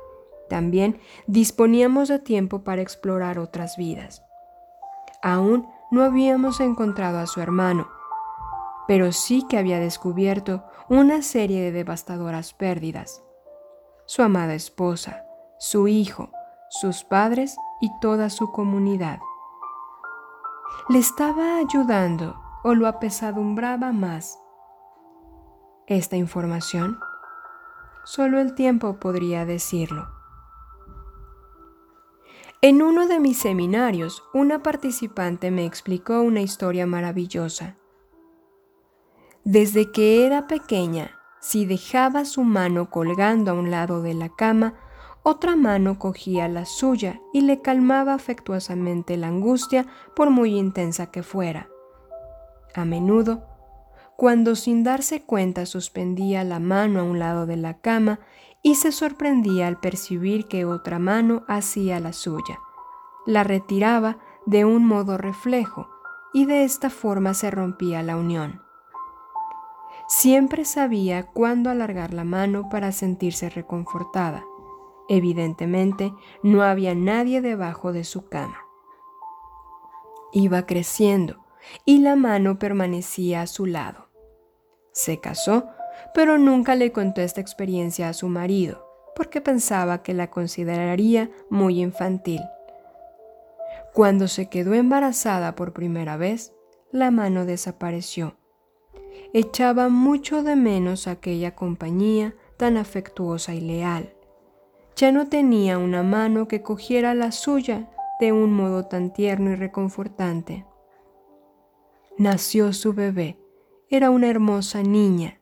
[0.49, 4.23] También disponíamos de tiempo para explorar otras vidas.
[5.21, 7.87] Aún no habíamos encontrado a su hermano,
[8.87, 13.23] pero sí que había descubierto una serie de devastadoras pérdidas.
[14.05, 15.25] Su amada esposa,
[15.57, 16.29] su hijo,
[16.69, 19.19] sus padres y toda su comunidad.
[20.89, 24.39] ¿Le estaba ayudando o lo apesadumbraba más?
[25.87, 26.99] Esta información,
[28.03, 30.09] solo el tiempo podría decirlo.
[32.61, 37.77] En uno de mis seminarios, una participante me explicó una historia maravillosa.
[39.45, 44.75] Desde que era pequeña, si dejaba su mano colgando a un lado de la cama,
[45.21, 49.85] otra mano cogía la suya y le calmaba afectuosamente la angustia
[50.15, 51.67] por muy intensa que fuera.
[52.73, 53.43] A menudo,
[54.15, 58.21] cuando sin darse cuenta suspendía la mano a un lado de la cama
[58.61, 62.59] y se sorprendía al percibir que otra mano hacía la suya.
[63.25, 65.89] La retiraba de un modo reflejo
[66.33, 68.62] y de esta forma se rompía la unión.
[70.15, 74.45] Siempre sabía cuándo alargar la mano para sentirse reconfortada.
[75.09, 78.59] Evidentemente, no había nadie debajo de su cama.
[80.31, 81.43] Iba creciendo
[81.83, 84.09] y la mano permanecía a su lado.
[84.91, 85.69] Se casó,
[86.13, 88.85] pero nunca le contó esta experiencia a su marido,
[89.15, 92.41] porque pensaba que la consideraría muy infantil.
[93.95, 96.53] Cuando se quedó embarazada por primera vez,
[96.91, 98.37] la mano desapareció
[99.33, 104.13] echaba mucho de menos aquella compañía tan afectuosa y leal.
[104.95, 109.55] Ya no tenía una mano que cogiera la suya de un modo tan tierno y
[109.55, 110.65] reconfortante.
[112.17, 113.39] Nació su bebé.
[113.89, 115.39] Era una hermosa niña.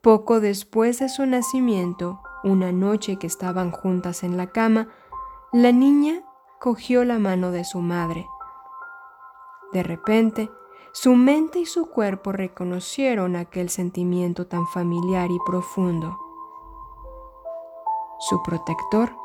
[0.00, 4.88] Poco después de su nacimiento, una noche que estaban juntas en la cama,
[5.52, 6.22] la niña
[6.58, 8.26] cogió la mano de su madre.
[9.72, 10.50] De repente,
[10.92, 16.18] su mente y su cuerpo reconocieron aquel sentimiento tan familiar y profundo.
[18.18, 19.16] Su protector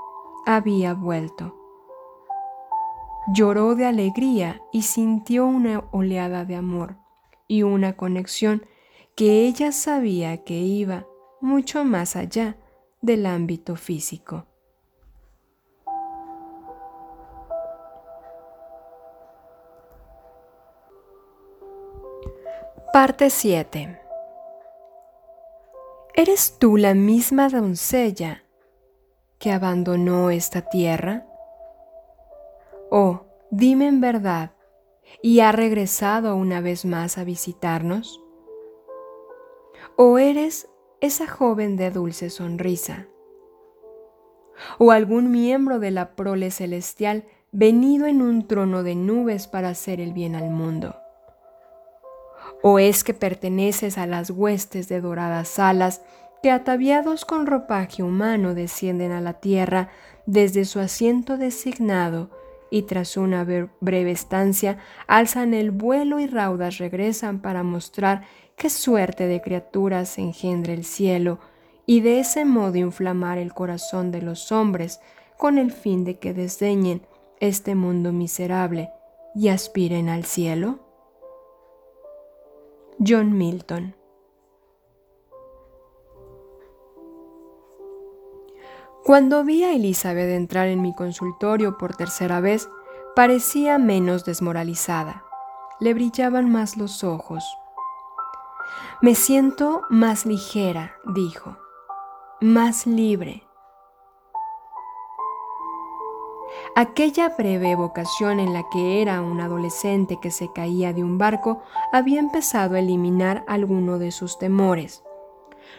[0.46, 1.56] había vuelto.
[3.34, 6.98] Lloró de alegría y sintió una oleada de amor
[7.48, 8.66] y una conexión
[9.16, 11.08] que ella sabía que iba
[11.42, 12.58] mucho más allá
[13.02, 14.46] del ámbito físico.
[22.96, 24.00] Parte 7
[26.14, 28.46] ¿Eres tú la misma doncella
[29.38, 31.26] que abandonó esta tierra?
[32.90, 34.52] Oh, dime en verdad,
[35.22, 38.24] ¿y ha regresado una vez más a visitarnos?
[39.98, 40.70] ¿O eres
[41.02, 43.08] esa joven de dulce sonrisa?
[44.80, 50.00] ¿O algún miembro de la prole celestial venido en un trono de nubes para hacer
[50.00, 50.96] el bien al mundo?
[52.68, 56.02] ¿O es que perteneces a las huestes de doradas alas
[56.42, 59.90] que ataviados con ropaje humano descienden a la tierra
[60.26, 62.32] desde su asiento designado
[62.72, 68.24] y tras una breve estancia alzan el vuelo y raudas regresan para mostrar
[68.56, 71.38] qué suerte de criaturas engendra el cielo
[71.86, 75.02] y de ese modo inflamar el corazón de los hombres
[75.38, 77.04] con el fin de que desdeñen
[77.40, 78.90] este mundo miserable
[79.36, 80.85] y aspiren al cielo?
[83.00, 83.96] John Milton.
[89.04, 92.70] Cuando vi a Elizabeth entrar en mi consultorio por tercera vez,
[93.16, 95.24] parecía menos desmoralizada.
[95.80, 97.44] Le brillaban más los ojos.
[99.02, 101.58] Me siento más ligera, dijo,
[102.40, 103.45] más libre.
[106.78, 111.64] Aquella breve evocación en la que era un adolescente que se caía de un barco
[111.94, 115.02] había empezado a eliminar alguno de sus temores.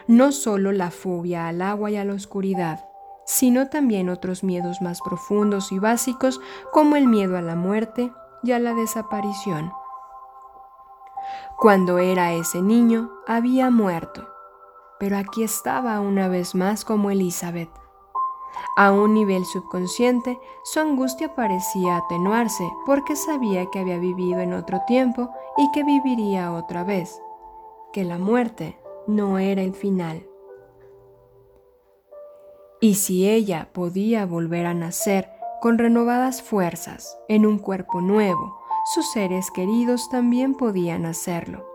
[0.06, 2.88] No solo la fobia al agua y a la oscuridad,
[3.26, 6.40] sino también otros miedos más profundos y básicos
[6.72, 8.10] como el miedo a la muerte
[8.42, 9.70] y a la desaparición.
[11.58, 14.30] Cuando era ese niño, había muerto,
[14.98, 17.85] pero aquí estaba una vez más como Elizabeth
[18.76, 24.80] a un nivel subconsciente, su angustia parecía atenuarse porque sabía que había vivido en otro
[24.86, 27.20] tiempo y que viviría otra vez,
[27.92, 30.26] que la muerte no era el final.
[32.80, 35.30] Y si ella podía volver a nacer
[35.60, 38.58] con renovadas fuerzas en un cuerpo nuevo,
[38.94, 41.66] sus seres queridos también podían hacerlo.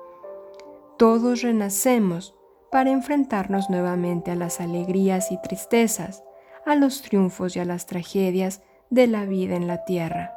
[0.97, 2.35] Todos renacemos
[2.71, 6.23] para enfrentarnos nuevamente a las alegrías y tristezas,
[6.65, 10.33] a los triunfos y a las tragedias de la vida en la tierra.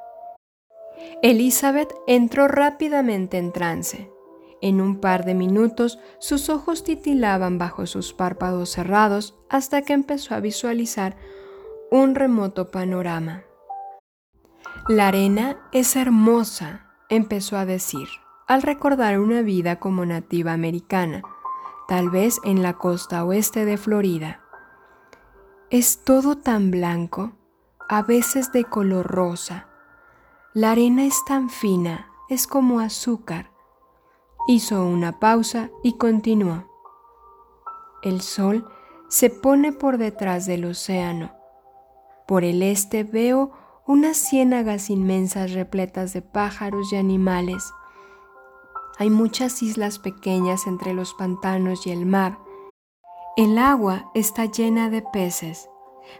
[1.22, 4.10] Elizabeth entró rápidamente en trance.
[4.60, 10.34] En un par de minutos sus ojos titilaban bajo sus párpados cerrados hasta que empezó
[10.34, 11.16] a visualizar
[11.90, 13.44] un remoto panorama.
[14.88, 18.08] La arena es hermosa, empezó a decir,
[18.46, 21.22] al recordar una vida como nativa americana,
[21.88, 24.43] tal vez en la costa oeste de Florida.
[25.74, 27.32] Es todo tan blanco,
[27.88, 29.66] a veces de color rosa.
[30.52, 33.50] La arena es tan fina, es como azúcar.
[34.46, 36.70] Hizo una pausa y continuó.
[38.04, 38.70] El sol
[39.08, 41.32] se pone por detrás del océano.
[42.28, 43.50] Por el este veo
[43.84, 47.72] unas ciénagas inmensas repletas de pájaros y animales.
[48.96, 52.43] Hay muchas islas pequeñas entre los pantanos y el mar.
[53.36, 55.68] El agua está llena de peces.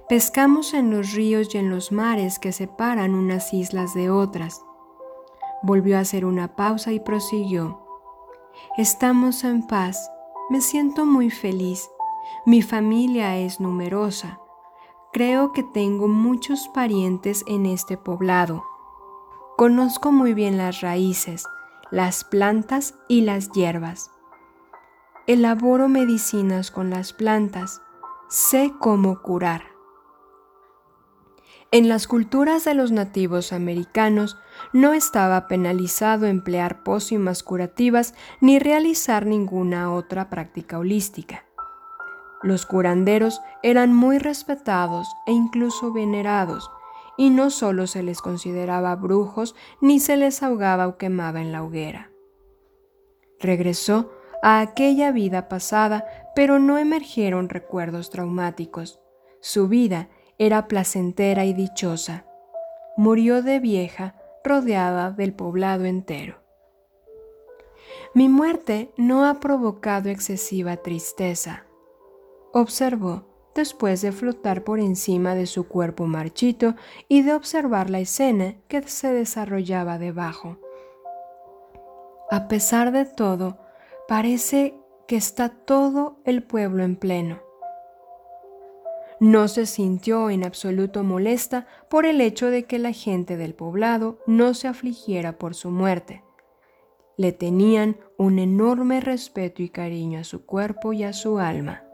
[0.08, 4.64] Pescamos en los ríos y en los mares que separan unas islas de otras.
[5.62, 7.80] Volvió a hacer una pausa y prosiguió.
[8.78, 10.10] Estamos en paz.
[10.50, 11.88] Me siento muy feliz.
[12.46, 14.40] Mi familia es numerosa.
[15.12, 18.64] Creo que tengo muchos parientes en este poblado.
[19.56, 21.46] Conozco muy bien las raíces,
[21.92, 24.10] las plantas y las hierbas.
[25.26, 27.80] Elaboro medicinas con las plantas.
[28.28, 29.62] Sé cómo curar.
[31.70, 34.36] En las culturas de los nativos americanos
[34.74, 41.46] no estaba penalizado emplear pócimas curativas ni realizar ninguna otra práctica holística.
[42.42, 46.70] Los curanderos eran muy respetados e incluso venerados,
[47.16, 51.62] y no solo se les consideraba brujos ni se les ahogaba o quemaba en la
[51.62, 52.10] hoguera.
[53.40, 54.10] Regresó
[54.44, 59.00] a aquella vida pasada, pero no emergieron recuerdos traumáticos.
[59.40, 62.26] Su vida era placentera y dichosa.
[62.98, 66.42] Murió de vieja, rodeada del poblado entero.
[68.12, 71.64] Mi muerte no ha provocado excesiva tristeza,
[72.52, 73.24] observó
[73.54, 76.74] después de flotar por encima de su cuerpo marchito
[77.08, 80.58] y de observar la escena que se desarrollaba debajo.
[82.30, 83.63] A pesar de todo,
[84.06, 84.74] parece
[85.08, 87.40] que está todo el pueblo en pleno.
[89.20, 94.18] No se sintió en absoluto molesta por el hecho de que la gente del poblado
[94.26, 96.22] no se afligiera por su muerte.
[97.16, 101.84] Le tenían un enorme respeto y cariño a su cuerpo y a su alma.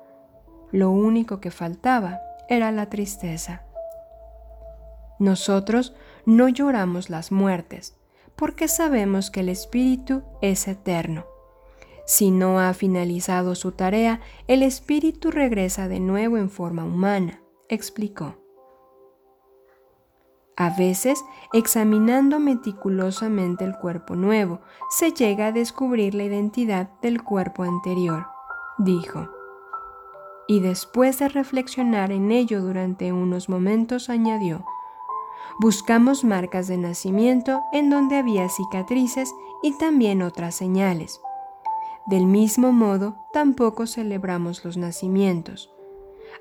[0.73, 3.65] Lo único que faltaba era la tristeza.
[5.19, 5.95] Nosotros
[6.25, 7.97] no lloramos las muertes,
[8.35, 11.27] porque sabemos que el espíritu es eterno.
[12.11, 18.35] Si no ha finalizado su tarea, el espíritu regresa de nuevo en forma humana, explicó.
[20.57, 27.63] A veces, examinando meticulosamente el cuerpo nuevo, se llega a descubrir la identidad del cuerpo
[27.63, 28.27] anterior,
[28.77, 29.29] dijo
[30.49, 34.65] y después de reflexionar en ello durante unos momentos añadió,
[35.61, 39.33] buscamos marcas de nacimiento en donde había cicatrices
[39.63, 41.21] y también otras señales.
[42.11, 45.71] Del mismo modo, tampoco celebramos los nacimientos,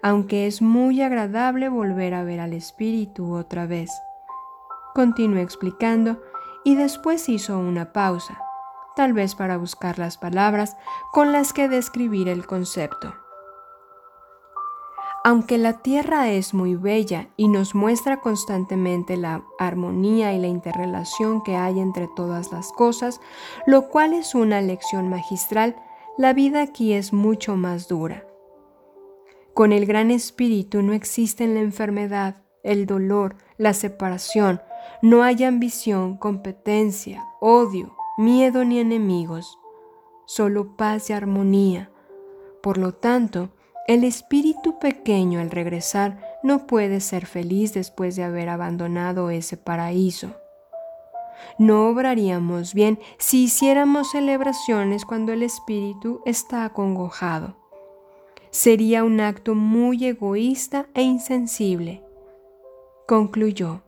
[0.02, 3.92] aunque es muy agradable volver a ver al espíritu otra vez.
[4.96, 6.24] Continuó explicando
[6.66, 8.42] y después hizo una pausa,
[8.96, 10.76] tal vez para buscar las palabras
[11.12, 13.14] con las que describir el concepto.
[15.24, 21.44] Aunque la tierra es muy bella y nos muestra constantemente la armonía y la interrelación
[21.44, 23.20] que hay entre todas las cosas,
[23.66, 25.76] lo cual es una lección magistral,
[26.18, 28.26] la vida aquí es mucho más dura.
[29.54, 34.62] Con el gran espíritu no existen la enfermedad, el dolor, la separación,
[35.02, 39.60] no hay ambición, competencia, odio, miedo ni enemigos,
[40.26, 41.92] solo paz y armonía.
[42.62, 43.50] Por lo tanto,
[43.90, 50.36] el espíritu pequeño al regresar no puede ser feliz después de haber abandonado ese paraíso.
[51.58, 57.58] No obraríamos bien si hiciéramos celebraciones cuando el espíritu está acongojado.
[58.52, 62.04] Sería un acto muy egoísta e insensible.
[63.08, 63.82] Concluyó.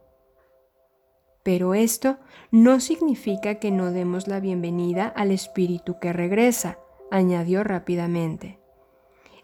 [1.44, 2.18] Pero esto
[2.50, 6.80] no significa que no demos la bienvenida al espíritu que regresa,
[7.12, 8.61] añadió rápidamente.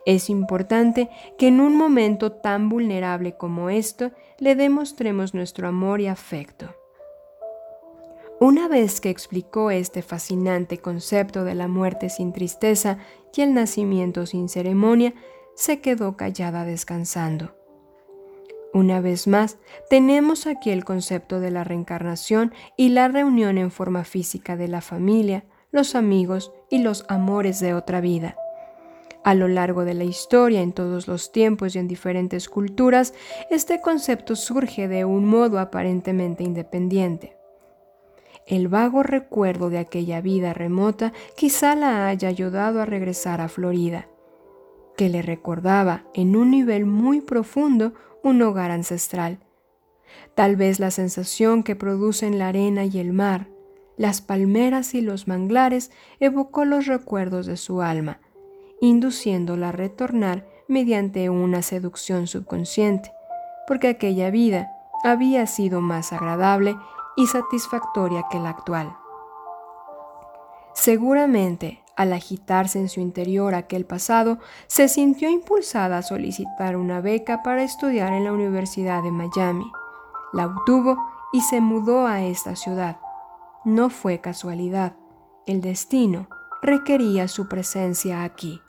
[0.07, 6.07] Es importante que en un momento tan vulnerable como esto le demostremos nuestro amor y
[6.07, 6.73] afecto.
[8.39, 12.99] Una vez que explicó este fascinante concepto de la muerte sin tristeza
[13.35, 15.13] y el nacimiento sin ceremonia,
[15.55, 17.57] se quedó callada descansando.
[18.73, 19.57] Una vez más,
[19.89, 24.79] tenemos aquí el concepto de la reencarnación y la reunión en forma física de la
[24.79, 28.37] familia, los amigos y los amores de otra vida.
[29.27, 33.13] A lo largo de la historia, en todos los tiempos y en diferentes culturas,
[33.49, 37.35] este concepto surge de un modo aparentemente independiente.
[38.45, 44.07] El vago recuerdo de aquella vida remota quizá la haya ayudado a regresar a Florida,
[44.95, 47.91] que le recordaba en un nivel muy profundo
[48.23, 49.39] un hogar ancestral,
[50.35, 53.49] Tal vez la sensación que producen la arena y el mar,
[53.97, 58.21] las palmeras y los manglares evocó los recuerdos de su alma,
[58.81, 63.11] induciéndola a retornar mediante una seducción subconsciente,
[63.67, 64.71] porque aquella vida
[65.03, 66.75] había sido más agradable
[67.15, 68.95] y satisfactoria que la actual.
[70.73, 77.41] Seguramente, al agitarse en su interior aquel pasado, se sintió impulsada a solicitar una beca
[77.41, 79.71] para estudiar en la Universidad de Miami.
[80.33, 80.97] La obtuvo
[81.33, 82.99] y se mudó a esta ciudad.
[83.65, 84.95] No fue casualidad.
[85.47, 86.27] El destino
[86.61, 88.61] requería su presencia aquí.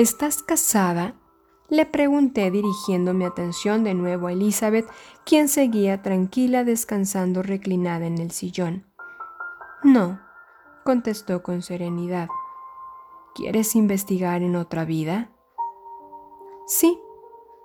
[0.00, 1.12] ¿Estás casada?
[1.68, 4.88] Le pregunté dirigiendo mi atención de nuevo a Elizabeth,
[5.26, 8.86] quien seguía tranquila descansando reclinada en el sillón.
[9.82, 10.18] No,
[10.86, 12.28] contestó con serenidad.
[13.34, 15.32] ¿Quieres investigar en otra vida?
[16.66, 16.98] Sí,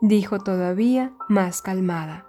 [0.01, 2.27] dijo todavía más calmada.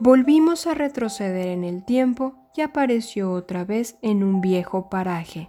[0.00, 5.48] Volvimos a retroceder en el tiempo y apareció otra vez en un viejo paraje.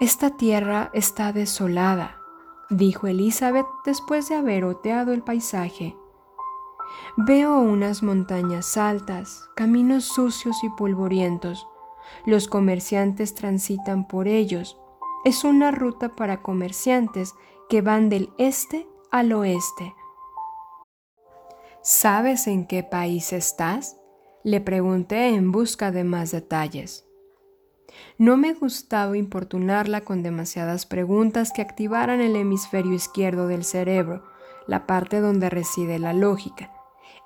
[0.00, 2.18] Esta tierra está desolada,
[2.70, 5.96] dijo Elizabeth después de haber oteado el paisaje.
[7.16, 11.66] Veo unas montañas altas, caminos sucios y polvorientos.
[12.26, 14.78] Los comerciantes transitan por ellos.
[15.24, 17.34] Es una ruta para comerciantes
[17.68, 19.94] que van del este al oeste.
[21.82, 23.96] ¿Sabes en qué país estás?
[24.44, 27.06] Le pregunté en busca de más detalles.
[28.18, 34.24] No me gustaba importunarla con demasiadas preguntas que activaran el hemisferio izquierdo del cerebro,
[34.66, 36.70] la parte donde reside la lógica.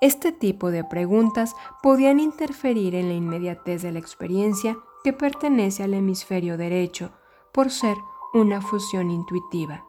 [0.00, 5.94] Este tipo de preguntas podían interferir en la inmediatez de la experiencia que pertenece al
[5.94, 7.12] hemisferio derecho,
[7.52, 7.96] por ser
[8.34, 9.86] una fusión intuitiva.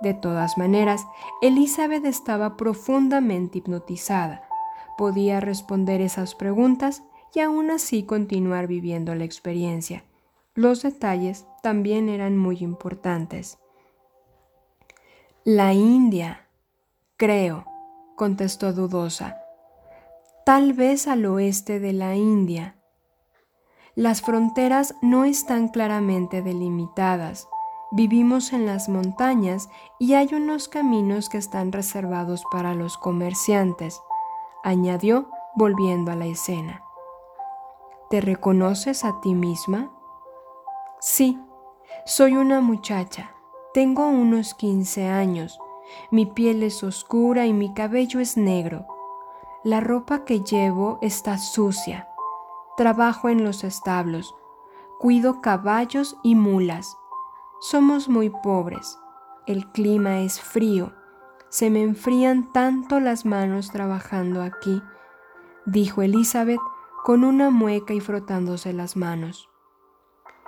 [0.00, 1.06] De todas maneras,
[1.40, 4.46] Elizabeth estaba profundamente hipnotizada.
[4.96, 7.02] Podía responder esas preguntas
[7.34, 10.04] y aún así continuar viviendo la experiencia.
[10.54, 13.58] Los detalles también eran muy importantes.
[15.44, 16.48] La India,
[17.16, 17.66] creo,
[18.16, 19.38] contestó dudosa.
[20.44, 22.76] Tal vez al oeste de la India.
[23.94, 27.48] Las fronteras no están claramente delimitadas
[27.92, 29.68] Vivimos en las montañas
[30.00, 34.02] y hay unos caminos que están reservados para los comerciantes,
[34.64, 36.82] añadió volviendo a la escena.
[38.10, 39.90] ¿Te reconoces a ti misma?
[41.00, 41.38] Sí,
[42.04, 43.32] soy una muchacha.
[43.74, 45.58] Tengo unos 15 años.
[46.10, 48.86] Mi piel es oscura y mi cabello es negro.
[49.64, 52.08] La ropa que llevo está sucia.
[52.76, 54.36] Trabajo en los establos.
[54.98, 56.96] Cuido caballos y mulas.
[57.58, 58.98] Somos muy pobres,
[59.46, 60.92] el clima es frío,
[61.48, 64.82] se me enfrían tanto las manos trabajando aquí,
[65.64, 66.60] dijo Elizabeth
[67.06, 69.48] con una mueca y frotándose las manos.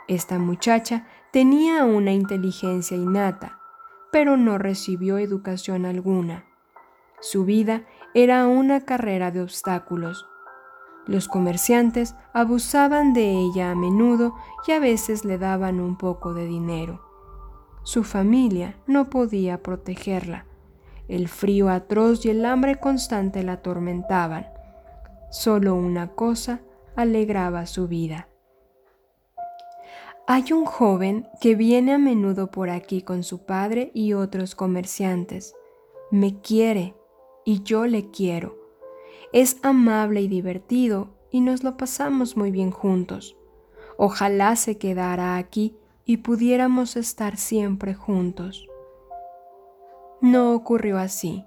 [0.09, 3.61] Esta muchacha tenía una inteligencia innata,
[4.11, 6.47] pero no recibió educación alguna.
[7.21, 10.27] Su vida era una carrera de obstáculos.
[11.07, 14.35] Los comerciantes abusaban de ella a menudo
[14.67, 17.01] y a veces le daban un poco de dinero.
[17.85, 20.47] Su familia no podía protegerla.
[21.07, 24.58] El frío atroz y el hambre constante la atormentaban.
[25.31, 26.63] Solo una cosa
[26.97, 28.29] alegraba su vida.
[30.27, 35.55] Hay un joven que viene a menudo por aquí con su padre y otros comerciantes.
[36.11, 36.95] Me quiere
[37.45, 38.59] y yo le quiero.
[39.33, 43.37] Es amable y divertido y nos lo pasamos muy bien juntos.
[43.97, 48.67] Ojalá se quedara aquí y pudiéramos estar siempre juntos.
[50.21, 51.45] No ocurrió así.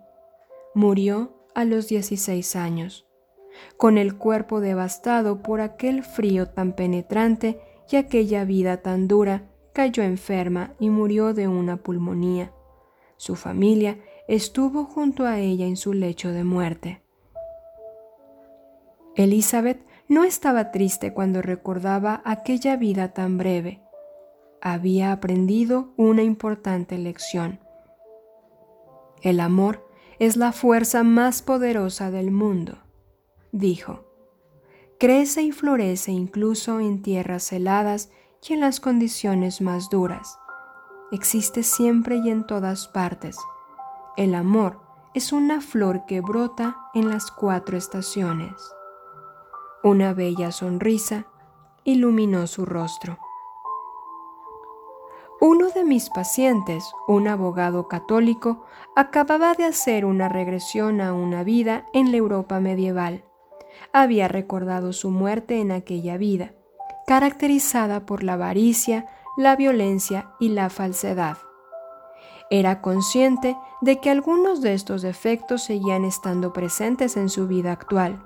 [0.75, 3.05] Murió a los 16 años,
[3.77, 7.59] con el cuerpo devastado por aquel frío tan penetrante
[7.89, 9.43] y aquella vida tan dura,
[9.73, 12.51] cayó enferma y murió de una pulmonía.
[13.17, 13.97] Su familia
[14.27, 17.01] estuvo junto a ella en su lecho de muerte.
[19.15, 23.81] Elizabeth no estaba triste cuando recordaba aquella vida tan breve.
[24.61, 27.59] Había aprendido una importante lección.
[29.21, 29.87] El amor
[30.19, 32.77] es la fuerza más poderosa del mundo,
[33.51, 34.05] dijo.
[34.99, 38.11] Crece y florece incluso en tierras heladas
[38.47, 40.37] y en las condiciones más duras.
[41.11, 43.37] Existe siempre y en todas partes.
[44.15, 44.79] El amor
[45.13, 48.53] es una flor que brota en las cuatro estaciones.
[49.83, 51.25] Una bella sonrisa
[51.83, 53.17] iluminó su rostro.
[55.39, 58.63] Uno de mis pacientes, un abogado católico,
[58.95, 63.25] acababa de hacer una regresión a una vida en la Europa medieval.
[63.93, 66.53] Había recordado su muerte en aquella vida,
[67.07, 71.37] caracterizada por la avaricia, la violencia y la falsedad.
[72.49, 78.23] Era consciente de que algunos de estos defectos seguían estando presentes en su vida actual.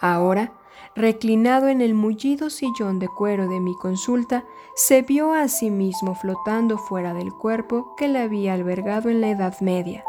[0.00, 0.52] Ahora,
[0.94, 4.44] reclinado en el mullido sillón de cuero de mi consulta,
[4.74, 9.28] se vio a sí mismo flotando fuera del cuerpo que le había albergado en la
[9.28, 10.04] Edad Media.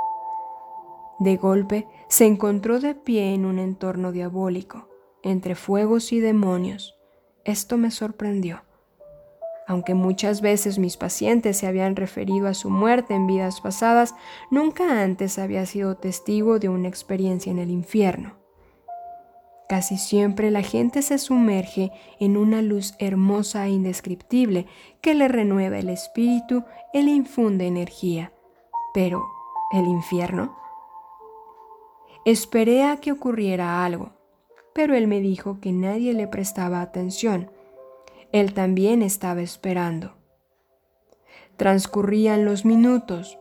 [1.19, 4.87] De golpe se encontró de pie en un entorno diabólico,
[5.23, 6.95] entre fuegos y demonios.
[7.43, 8.63] Esto me sorprendió.
[9.67, 14.15] Aunque muchas veces mis pacientes se habían referido a su muerte en vidas pasadas,
[14.51, 18.37] nunca antes había sido testigo de una experiencia en el infierno.
[19.67, 24.67] Casi siempre la gente se sumerge en una luz hermosa e indescriptible
[25.01, 26.63] que le renueva el espíritu
[26.93, 28.31] y le infunde energía.
[28.93, 29.25] Pero,
[29.73, 30.66] ¿el infierno?
[32.27, 34.11] Esperé a que ocurriera algo,
[34.73, 37.49] pero él me dijo que nadie le prestaba atención
[38.31, 40.13] él también estaba esperando.
[41.55, 43.39] Transcurrían los minutos.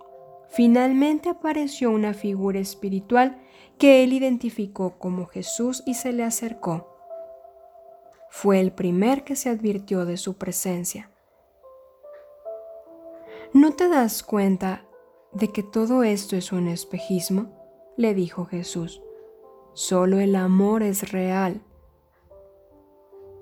[0.49, 3.43] Finalmente apareció una figura espiritual
[3.78, 6.97] que él identificó como Jesús y se le acercó.
[8.30, 11.11] Fue el primer que se advirtió de su presencia.
[13.53, 14.84] ¿No te das cuenta
[15.32, 17.56] de que todo esto es un espejismo?
[17.97, 19.03] Le dijo Jesús.
[19.75, 21.63] Solo el amor es real.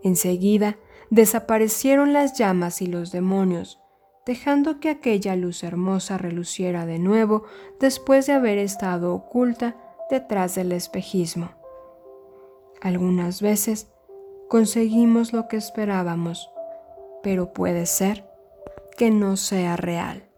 [0.03, 0.79] Enseguida
[1.11, 3.81] desaparecieron las llamas y los demonios,
[4.27, 7.45] dejando que aquella luz hermosa reluciera de nuevo
[7.79, 9.77] después de haber estado oculta
[10.11, 11.51] detrás del espejismo.
[12.81, 13.89] Algunas veces
[14.49, 16.51] conseguimos lo que esperábamos,
[17.23, 18.29] pero puede ser
[18.97, 20.29] que no sea real.